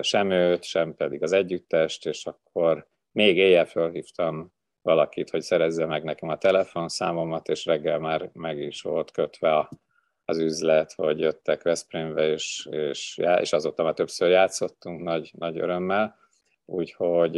sem 0.00 0.30
őt, 0.30 0.62
sem 0.64 0.94
pedig 0.94 1.22
az 1.22 1.32
együttest, 1.32 2.06
és 2.06 2.26
akkor 2.26 2.88
még 3.12 3.36
éjjel 3.36 3.64
fölhívtam 3.64 4.52
valakit, 4.82 5.30
hogy 5.30 5.42
szerezze 5.42 5.86
meg 5.86 6.04
nekem 6.04 6.28
a 6.28 6.38
telefonszámomat, 6.38 7.48
és 7.48 7.64
reggel 7.64 7.98
már 7.98 8.30
meg 8.32 8.58
is 8.58 8.82
volt 8.82 9.10
kötve 9.10 9.56
a, 9.56 9.70
az 10.24 10.38
üzlet, 10.38 10.92
hogy 10.92 11.20
jöttek 11.20 11.62
Veszprémbe, 11.62 12.28
és, 12.28 12.68
és, 12.70 13.20
és 13.40 13.52
azóta 13.52 13.82
már 13.82 13.94
többször 13.94 14.30
játszottunk 14.30 15.02
nagy, 15.02 15.30
nagy 15.36 15.58
örömmel. 15.58 16.18
Úgyhogy 16.64 17.36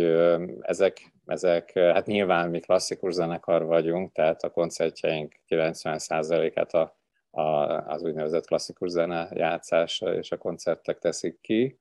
ezek, 0.60 1.12
ezek, 1.26 1.72
hát 1.72 2.06
nyilván 2.06 2.50
mi 2.50 2.60
klasszikus 2.60 3.12
zenekar 3.12 3.64
vagyunk, 3.64 4.12
tehát 4.12 4.42
a 4.42 4.50
koncertjeink 4.50 5.34
90%-át 5.48 6.72
a 6.72 7.00
az 7.86 8.02
úgynevezett 8.02 8.46
klasszikus 8.46 8.90
zene 8.90 9.28
játszása 9.34 10.14
és 10.14 10.30
a 10.32 10.36
koncertek 10.36 10.98
teszik 10.98 11.40
ki. 11.40 11.78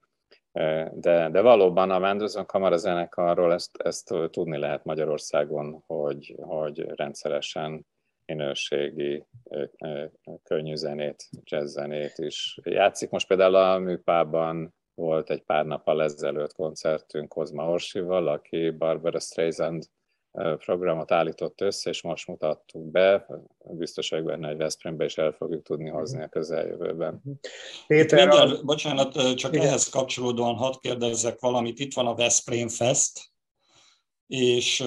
De, 0.91 1.29
de 1.31 1.41
valóban 1.41 1.91
a 1.91 1.99
Mendelssohn 1.99 2.45
Kamara 2.45 2.77
zenekarról 2.77 3.53
ezt, 3.53 3.77
ezt 3.77 4.13
tudni 4.31 4.57
lehet 4.57 4.85
Magyarországon, 4.85 5.83
hogy, 5.87 6.35
hogy 6.41 6.79
rendszeresen 6.95 7.85
minőségi 8.25 9.25
könnyű 10.43 10.75
zenét, 10.75 11.29
jazz 11.43 11.73
zenét 11.73 12.13
is 12.17 12.59
játszik. 12.63 13.09
Most 13.09 13.27
például 13.27 13.55
a 13.55 13.79
műpában 13.79 14.73
volt 14.93 15.29
egy 15.29 15.43
pár 15.43 15.65
nappal 15.65 16.03
ezelőtt 16.03 16.53
koncertünk 16.53 17.29
Kozma 17.29 17.69
Orsival, 17.69 18.27
aki 18.27 18.69
Barbara 18.69 19.19
Streisand 19.19 19.85
programot 20.57 21.11
állított 21.11 21.61
össze, 21.61 21.89
és 21.89 22.01
most 22.01 22.27
mutattuk 22.27 22.91
be. 22.91 23.27
Biztos 23.59 24.09
vagyok 24.09 24.25
benne, 24.25 24.47
hogy 24.47 24.57
Veszprémbe 24.57 25.05
is 25.05 25.17
el 25.17 25.31
fogjuk 25.31 25.63
tudni 25.63 25.89
hozni 25.89 26.23
a 26.23 26.27
közeljövőben. 26.27 27.21
Péter, 27.87 28.27
Minden, 28.27 28.49
a... 28.49 28.63
bocsánat, 28.63 29.35
csak 29.35 29.53
Igen. 29.53 29.65
ehhez 29.65 29.89
kapcsolódóan 29.89 30.55
hadd 30.55 30.73
kérdezzek 30.81 31.39
valamit. 31.39 31.79
Itt 31.79 31.93
van 31.93 32.07
a 32.07 32.15
Veszprém 32.15 32.67
Fest, 32.67 33.31
és 34.27 34.77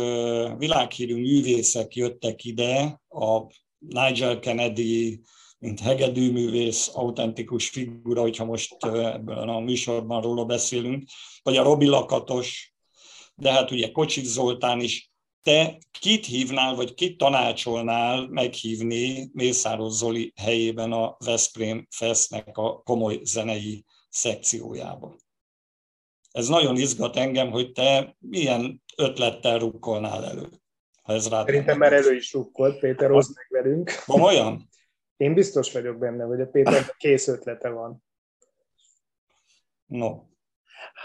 világhírű 0.59 1.15
művészek 1.15 1.95
jöttek 1.95 2.45
ide, 2.45 3.01
a 3.09 3.41
Nigel 3.79 4.39
Kennedy, 4.39 5.21
mint 5.59 5.81
hegedűművész, 5.81 6.91
autentikus 6.95 7.69
figura, 7.69 8.21
hogyha 8.21 8.45
most 8.45 8.77
ebben 8.85 9.49
a 9.49 9.61
műsorban 9.61 10.23
róla 10.23 10.45
beszélünk, 10.45 11.05
vagy 11.43 11.57
a 11.57 11.63
Robi 11.63 11.87
Lakatos, 11.87 12.75
de 13.35 13.53
hát 13.53 13.71
ugye 13.71 13.91
Kocsik 13.91 14.25
Zoltán 14.25 14.81
is. 14.81 15.13
Te 15.45 15.79
kit 16.01 16.27
hívnál, 16.27 16.75
vagy 16.75 16.95
kit 16.95 17.19
tanácsolnál 17.19 18.27
meghívni 18.29 19.31
Mészáros 19.33 19.93
Zoli 19.93 20.33
helyében 20.37 20.93
a 20.93 21.17
Veszprém 21.25 21.87
Festnek 21.91 22.57
a 22.57 22.83
komoly 22.83 23.21
zenei 23.23 23.85
szekciójába? 24.09 25.17
Ez 26.33 26.49
nagyon 26.49 26.77
izgat 26.77 27.17
engem, 27.17 27.51
hogy 27.51 27.73
te 27.73 28.17
milyen 28.19 28.83
ötlettel 28.97 29.59
rukkolnál 29.59 30.25
elő. 30.25 30.49
Ha 31.03 31.13
ez 31.13 31.29
rád 31.29 31.47
Szerintem 31.47 31.79
már 31.79 31.93
elő 31.93 32.15
is 32.15 32.33
rukkolt, 32.33 32.79
Péter, 32.79 33.11
oszd 33.11 33.37
meg 33.37 33.63
velünk. 33.63 33.91
Komolyan? 34.07 34.69
Én 35.17 35.35
biztos 35.35 35.73
vagyok 35.73 35.99
benne, 35.99 36.25
hogy 36.25 36.41
a 36.41 36.47
Péter 36.47 36.95
kész 36.97 37.29
ötlete 37.29 37.69
van. 37.69 38.05
No. 39.87 40.23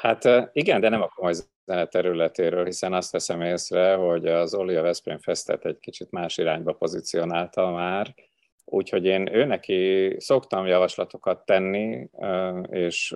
Hát 0.02 0.50
igen, 0.52 0.82
de 0.82 0.90
nem 0.90 1.02
a 1.02 1.08
komoly 1.08 1.34
területéről, 1.90 2.66
hiszen 2.66 2.94
azt 2.94 3.12
veszem 3.12 3.42
észre, 3.42 3.94
hogy 3.94 4.28
az 4.28 4.54
Olia 4.54 4.82
Veszprém 4.82 5.20
Festet 5.20 5.66
egy 5.66 5.80
kicsit 5.80 6.12
más 6.12 6.38
irányba 6.38 6.74
pozícionálta 6.74 7.72
már, 7.72 8.14
Úgyhogy 8.72 9.06
én 9.06 9.36
őneki 9.36 10.16
szoktam 10.20 10.66
javaslatokat 10.66 11.46
tenni, 11.46 12.10
és 12.70 13.16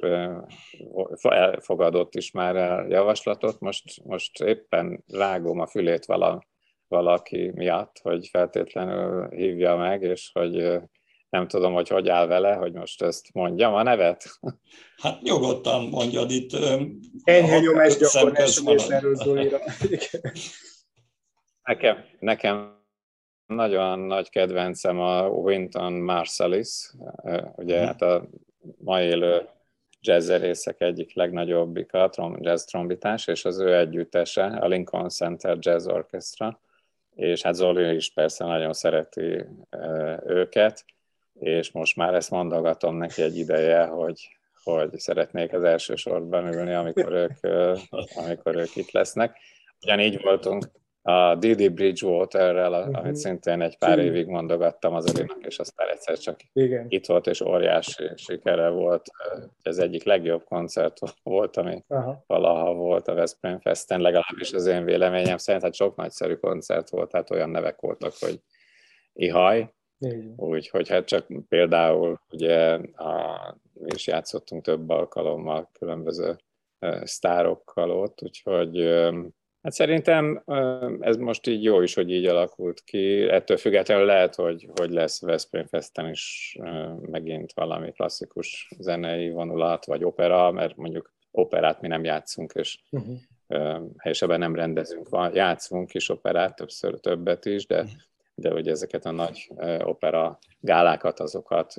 elfogadott 1.21 2.15
is 2.15 2.31
már 2.31 2.55
a 2.55 2.85
javaslatot. 2.89 3.59
Most, 3.59 4.03
most 4.03 4.41
éppen 4.41 5.03
rágom 5.07 5.59
a 5.59 5.67
fülét 5.67 6.05
vala, 6.05 6.43
valaki 6.87 7.51
miatt, 7.55 7.99
hogy 8.01 8.27
feltétlenül 8.27 9.29
hívja 9.29 9.75
meg, 9.75 10.01
és 10.01 10.29
hogy 10.33 10.79
nem 11.33 11.47
tudom, 11.47 11.73
hogy 11.73 11.87
hogy 11.87 12.09
áll 12.09 12.27
vele, 12.27 12.53
hogy 12.53 12.73
most 12.73 13.01
ezt 13.01 13.33
mondjam 13.33 13.73
a 13.73 13.83
nevet. 13.83 14.39
Hát 15.01 15.21
nyugodtan 15.21 15.87
mondjad 15.87 16.31
itt. 16.31 16.51
Enyhe 17.23 17.59
nyomás 17.59 17.97
gyakorlás 17.97 18.61
Nekem, 21.63 21.97
nekem 22.19 22.81
nagyon 23.45 23.99
nagy 23.99 24.29
kedvencem 24.29 24.99
a 24.99 25.27
Winton 25.27 25.93
Marsalis, 25.93 26.91
ugye 27.55 27.77
mhm. 27.77 27.85
hát 27.85 28.01
a 28.01 28.29
ma 28.77 29.01
élő 29.01 29.49
jazzzerészek 30.01 30.81
egyik 30.81 31.15
legnagyobbika, 31.15 32.03
a 32.03 32.37
jazz 32.39 32.63
trombitás, 32.63 33.27
és 33.27 33.45
az 33.45 33.59
ő 33.59 33.77
együttese, 33.77 34.45
a 34.45 34.67
Lincoln 34.67 35.09
Center 35.09 35.57
Jazz 35.59 35.87
Orchestra, 35.87 36.59
és 37.15 37.41
hát 37.41 37.55
Zoli 37.55 37.95
is 37.95 38.13
persze 38.13 38.45
nagyon 38.45 38.73
szereti 38.73 39.45
őket, 40.25 40.85
és 41.43 41.71
most 41.71 41.95
már 41.95 42.13
ezt 42.13 42.31
mondogatom 42.31 42.95
neki 42.95 43.21
egy 43.21 43.37
ideje, 43.37 43.85
hogy, 43.85 44.37
hogy 44.63 44.99
szeretnék 44.99 45.53
az 45.53 45.63
első 45.63 45.95
sorban 45.95 46.53
ülni, 46.53 46.73
amikor 46.73 47.11
ők, 47.11 47.37
amikor 48.25 48.55
ők 48.55 48.75
itt 48.75 48.91
lesznek. 48.91 49.37
Ugyanígy 49.81 50.21
voltunk 50.21 50.65
a 51.05 51.35
Didi 51.35 51.67
Bridgewater-rel, 51.67 52.71
uh-huh. 52.71 52.97
amit 52.97 53.15
szintén 53.15 53.61
egy 53.61 53.77
pár 53.77 53.97
uh-huh. 53.97 54.05
évig 54.05 54.27
mondogattam 54.27 54.93
az 54.93 55.15
Olinak, 55.15 55.45
és 55.45 55.59
aztán 55.59 55.87
egyszer 55.87 56.17
csak 56.17 56.39
Igen. 56.53 56.85
itt 56.89 57.05
volt, 57.05 57.27
és 57.27 57.41
óriási 57.41 58.11
sikere 58.15 58.69
volt. 58.69 59.09
Ez 59.61 59.77
egyik 59.77 60.03
legjobb 60.03 60.43
koncert 60.43 60.97
volt, 61.23 61.57
ami 61.57 61.83
uh-huh. 61.87 62.15
valaha 62.27 62.73
volt 62.73 63.07
a 63.07 63.13
Veszprém 63.13 63.59
Festen, 63.59 64.01
legalábbis 64.01 64.53
az 64.53 64.65
én 64.65 64.83
véleményem 64.83 65.37
szerint, 65.37 65.63
hát 65.63 65.73
sok 65.73 65.95
nagyszerű 65.95 66.33
koncert 66.33 66.89
volt, 66.89 67.11
tehát 67.11 67.31
olyan 67.31 67.49
nevek 67.49 67.81
voltak, 67.81 68.13
hogy 68.19 68.39
ihaj. 69.13 69.73
Úgyhogy 70.35 70.89
hát 70.89 71.05
csak 71.05 71.25
például 71.47 72.21
ugye 72.31 72.73
a, 72.95 73.57
mi 73.73 73.89
is 73.95 74.07
játszottunk 74.07 74.63
több 74.63 74.89
alkalommal 74.89 75.69
különböző 75.79 76.35
sztárokkal 77.03 77.91
ott, 77.91 78.21
úgyhogy 78.21 78.77
Hát 79.63 79.73
szerintem 79.73 80.43
ez 80.99 81.17
most 81.17 81.47
így 81.47 81.63
jó 81.63 81.81
is, 81.81 81.93
hogy 81.93 82.11
így 82.11 82.25
alakult 82.25 82.83
ki. 82.83 83.21
Ettől 83.29 83.57
függetlenül 83.57 84.05
lehet, 84.05 84.35
hogy, 84.35 84.69
hogy 84.75 84.89
lesz 84.89 85.21
Veszprém 85.21 85.65
Festen 85.65 86.09
is 86.09 86.57
megint 87.01 87.53
valami 87.53 87.91
klasszikus 87.91 88.71
zenei 88.79 89.29
vonulat, 89.29 89.85
vagy 89.85 90.03
opera, 90.03 90.51
mert 90.51 90.75
mondjuk 90.75 91.13
operát 91.31 91.81
mi 91.81 91.87
nem 91.87 92.03
játszunk, 92.03 92.51
és 92.55 92.79
uh-huh. 92.89 93.17
helyesebben 93.97 94.39
nem 94.39 94.55
rendezünk. 94.55 95.09
Van, 95.09 95.35
játszunk 95.35 95.93
is 95.93 96.09
operát, 96.09 96.55
többször 96.55 96.99
többet 96.99 97.45
is, 97.45 97.65
de 97.65 97.81
uh-huh 97.81 98.01
de 98.35 98.51
hogy 98.51 98.67
ezeket 98.67 99.05
a 99.05 99.11
nagy 99.11 99.51
opera 99.83 100.39
gálákat, 100.59 101.19
azokat 101.19 101.73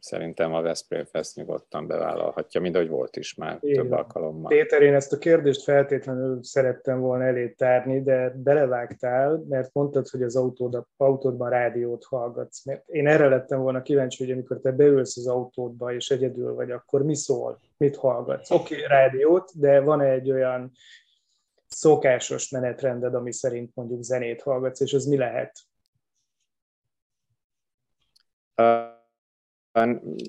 szerintem 0.00 0.54
a 0.54 0.62
Veszprém 0.62 1.04
Fest 1.04 1.36
nyugodtan 1.36 1.86
bevállalhatja, 1.86 2.60
mint 2.60 2.74
ahogy 2.74 2.88
volt 2.88 3.16
is 3.16 3.34
már 3.34 3.58
Én 3.60 3.74
több 3.74 3.90
alkalommal. 3.90 4.48
Péter, 4.48 4.82
én 4.82 4.94
ezt 4.94 5.12
a 5.12 5.18
kérdést 5.18 5.62
feltétlenül 5.62 6.42
szerettem 6.42 7.00
volna 7.00 7.24
elé 7.24 7.48
tárni, 7.48 8.02
de 8.02 8.30
belevágtál, 8.36 9.44
mert 9.48 9.70
mondtad, 9.72 10.08
hogy 10.08 10.22
az 10.22 10.36
autód, 10.36 10.84
autódban 10.96 11.50
rádiót 11.50 12.04
hallgatsz. 12.04 12.64
Mert 12.64 12.88
én 12.88 13.06
erre 13.06 13.28
lettem 13.28 13.60
volna 13.60 13.82
kíváncsi, 13.82 14.24
hogy 14.24 14.32
amikor 14.32 14.60
te 14.60 14.70
beülsz 14.70 15.16
az 15.16 15.26
autódba, 15.26 15.94
és 15.94 16.10
egyedül 16.10 16.54
vagy, 16.54 16.70
akkor 16.70 17.02
mi 17.02 17.14
szól? 17.14 17.58
Mit 17.76 17.96
hallgatsz? 17.96 18.50
Oké, 18.50 18.74
okay, 18.74 18.86
rádiót, 18.86 19.50
de 19.54 19.80
van 19.80 20.00
egy 20.00 20.30
olyan 20.30 20.72
szokásos 21.66 22.50
menetrended, 22.50 23.14
ami 23.14 23.32
szerint 23.32 23.74
mondjuk 23.74 24.02
zenét 24.02 24.42
hallgatsz, 24.42 24.80
és 24.80 24.92
az 24.92 25.04
mi 25.04 25.16
lehet? 25.16 25.52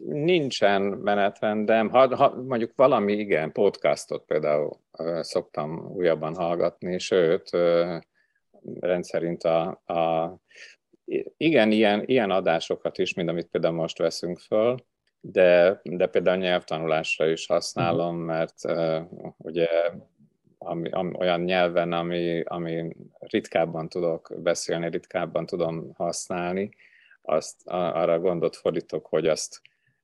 Nincsen 0.05 0.81
menetrendem, 0.81 1.89
ha, 1.89 2.15
ha 2.15 2.35
mondjuk 2.35 2.71
valami, 2.75 3.13
igen, 3.13 3.51
podcastot 3.51 4.25
például 4.25 4.79
szoktam 5.21 5.91
újabban 5.93 6.35
hallgatni, 6.35 6.99
sőt, 6.99 7.49
rendszerint 8.79 9.43
a, 9.43 9.81
a 9.85 10.35
igen, 11.37 11.71
ilyen, 11.71 12.03
ilyen 12.05 12.31
adásokat 12.31 12.97
is, 12.97 13.13
mint 13.13 13.29
amit 13.29 13.47
például 13.47 13.73
most 13.73 13.97
veszünk 13.97 14.39
föl, 14.39 14.77
de, 15.21 15.79
de 15.83 16.07
például 16.07 16.37
nyelvtanulásra 16.37 17.27
is 17.27 17.45
használom, 17.45 18.15
mhm. 18.15 18.25
mert 18.25 18.55
uh, 18.63 19.01
ugye 19.37 19.67
ami, 20.57 20.89
ami, 20.89 21.11
olyan 21.17 21.41
nyelven, 21.41 21.93
ami, 21.93 22.43
ami 22.43 22.95
ritkábban 23.19 23.89
tudok 23.89 24.31
beszélni, 24.37 24.89
ritkábban 24.89 25.45
tudom 25.45 25.93
használni, 25.93 26.69
azt 27.21 27.61
arra 27.65 28.19
gondot 28.19 28.55
fordítok, 28.55 29.05
hogy 29.05 29.27
azt 29.27 29.61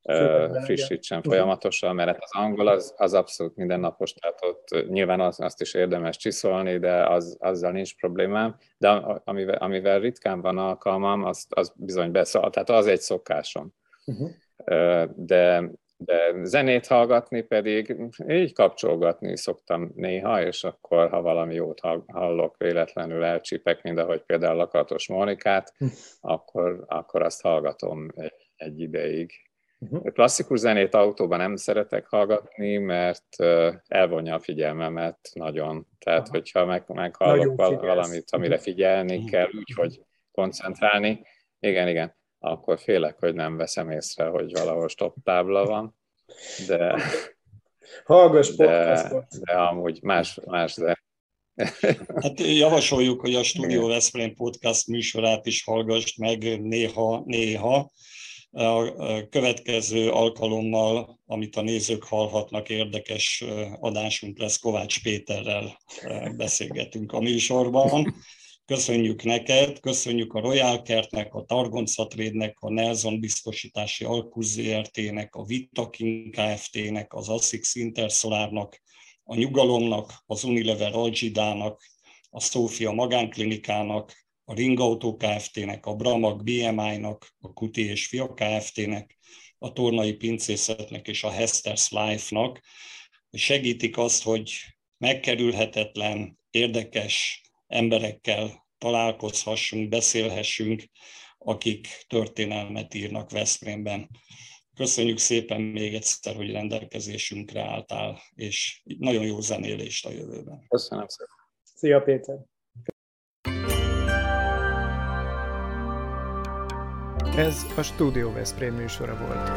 Főleg, 0.07 0.63
frissítsen 0.63 1.19
igen. 1.19 1.31
folyamatosan, 1.31 1.95
mert 1.95 2.09
hát 2.09 2.19
az 2.21 2.29
angol 2.33 2.67
az, 2.67 2.93
az 2.97 3.13
abszolút 3.13 3.55
mindennapos, 3.55 4.13
tehát 4.13 4.39
ott 4.41 4.89
nyilván 4.89 5.19
az, 5.19 5.39
azt 5.39 5.61
is 5.61 5.73
érdemes 5.73 6.17
csiszolni, 6.17 6.77
de 6.77 7.07
az, 7.07 7.37
azzal 7.39 7.71
nincs 7.71 7.95
problémám, 7.95 8.55
de 8.77 8.89
amivel, 9.23 9.55
amivel 9.55 9.99
ritkán 9.99 10.41
van 10.41 10.57
alkalmam, 10.57 11.23
az, 11.23 11.45
az 11.49 11.73
bizony 11.75 12.11
beszól, 12.11 12.49
tehát 12.49 12.69
az 12.69 12.87
egy 12.87 12.99
szokásom. 12.99 13.73
Uh-huh. 14.05 14.29
De 15.15 15.71
de 15.97 16.33
zenét 16.43 16.87
hallgatni 16.87 17.41
pedig 17.41 17.95
így 18.27 18.53
kapcsolgatni 18.53 19.37
szoktam 19.37 19.91
néha, 19.95 20.43
és 20.43 20.63
akkor, 20.63 21.09
ha 21.09 21.21
valami 21.21 21.53
jót 21.53 21.79
hallok, 22.07 22.55
véletlenül 22.57 23.23
elcsípek, 23.23 23.83
mint 23.83 23.99
ahogy 23.99 24.21
például 24.21 24.59
a 24.59 24.67
Katos 24.67 25.07
Monikát, 25.07 25.73
hm. 25.77 25.85
akkor, 26.19 26.83
akkor 26.87 27.21
azt 27.21 27.41
hallgatom 27.41 28.07
egy, 28.55 28.79
ideig. 28.79 29.31
Uh-huh. 29.79 30.11
Klasszikus 30.11 30.59
zenét 30.59 30.93
autóban 30.93 31.37
nem 31.37 31.55
szeretek 31.55 32.07
hallgatni, 32.07 32.77
mert 32.77 33.35
elvonja 33.87 34.35
a 34.35 34.39
figyelmemet 34.39 35.29
nagyon. 35.33 35.87
Tehát, 35.99 36.21
Aha. 36.21 36.29
hogyha 36.31 36.65
meg, 36.65 36.83
meghallok 36.87 37.55
valamit, 37.55 38.31
amire 38.31 38.57
figyelni 38.57 39.15
uh-huh. 39.15 39.29
kell, 39.29 39.49
úgyhogy 39.57 40.01
koncentrálni. 40.31 41.21
Igen, 41.59 41.87
igen 41.87 42.15
akkor 42.49 42.79
félek, 42.79 43.19
hogy 43.19 43.33
nem 43.33 43.57
veszem 43.57 43.91
észre, 43.91 44.25
hogy 44.25 44.51
valahol 44.51 44.87
stop 44.87 45.15
tábla 45.23 45.65
van, 45.65 45.95
de, 46.67 47.01
Hallgass 48.05 48.55
de, 48.55 49.27
de 49.29 49.53
amúgy 49.53 49.99
más, 50.01 50.39
más 50.45 50.75
de 50.75 51.05
Hát 52.15 52.39
javasoljuk, 52.39 53.21
hogy 53.21 53.35
a 53.35 53.43
Studio 53.43 53.87
Veszprém 53.87 54.35
podcast 54.35 54.87
műsorát 54.87 55.45
is 55.45 55.63
hallgassd 55.63 56.19
meg 56.19 56.61
néha-néha. 56.61 57.91
A 58.51 58.93
következő 59.29 60.09
alkalommal, 60.09 61.19
amit 61.25 61.55
a 61.55 61.61
nézők 61.61 62.03
hallhatnak, 62.03 62.69
érdekes 62.69 63.43
adásunk 63.79 64.39
lesz, 64.39 64.57
Kovács 64.57 65.03
Péterrel 65.03 65.77
beszélgetünk 66.35 67.11
a 67.11 67.19
műsorban. 67.19 68.15
Köszönjük 68.67 69.23
neked, 69.23 69.79
köszönjük 69.79 70.33
a 70.33 70.39
Royal 70.39 70.81
Kertnek, 70.81 71.33
a 71.33 71.43
Targonca 71.43 72.07
Trade-nek, 72.07 72.59
a 72.59 72.69
Nelson 72.69 73.19
Biztosítási 73.19 74.03
Alkus 74.03 74.45
ZRT-nek, 74.45 75.35
a 75.35 75.43
Vitakin 75.45 76.31
Kft-nek, 76.31 77.13
az 77.13 77.29
Asix 77.29 77.75
Intersolárnak, 77.75 78.81
a 79.23 79.35
Nyugalomnak, 79.35 80.23
az 80.25 80.43
Unilever 80.43 80.93
Algidának, 80.93 81.83
a 82.29 82.39
Szófia 82.39 82.91
Magánklinikának, 82.91 84.27
a 84.45 84.53
Ringautó 84.53 85.15
Kft-nek, 85.15 85.85
a 85.85 85.95
Bramag 85.95 86.43
BMI-nak, 86.43 87.35
a 87.39 87.53
Kuti 87.53 87.89
és 87.89 88.07
Fia 88.07 88.33
Kft-nek, 88.33 89.17
a 89.57 89.73
Tornai 89.73 90.13
Pincészetnek 90.13 91.07
és 91.07 91.23
a 91.23 91.31
Hester's 91.31 91.89
Life-nak, 91.89 92.61
segítik 93.31 93.97
azt, 93.97 94.23
hogy 94.23 94.51
megkerülhetetlen, 94.97 96.39
érdekes 96.49 97.45
emberekkel 97.67 98.65
találkozhassunk, 98.77 99.89
beszélhessünk, 99.89 100.83
akik 101.37 101.87
történelmet 102.07 102.93
írnak 102.93 103.31
Veszprémben. 103.31 104.09
Köszönjük 104.75 105.17
szépen 105.17 105.61
még 105.61 105.93
egyszer, 105.93 106.35
hogy 106.35 106.51
rendelkezésünkre 106.51 107.61
álltál, 107.61 108.21
és 108.35 108.81
nagyon 108.83 109.25
jó 109.25 109.39
zenélést 109.39 110.05
a 110.05 110.11
jövőben. 110.11 110.65
Köszönöm 110.67 111.07
szépen. 111.07 111.35
Szia 111.63 112.01
Péter! 112.01 112.37
Ez 117.35 117.65
a 117.77 117.81
Studio 117.81 118.31
Veszprém 118.31 118.73
műsora 118.73 119.17
volt. 119.17 119.47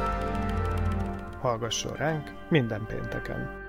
Hallgasson 1.40 1.96
ránk 1.96 2.50
minden 2.50 2.86
pénteken! 2.86 3.59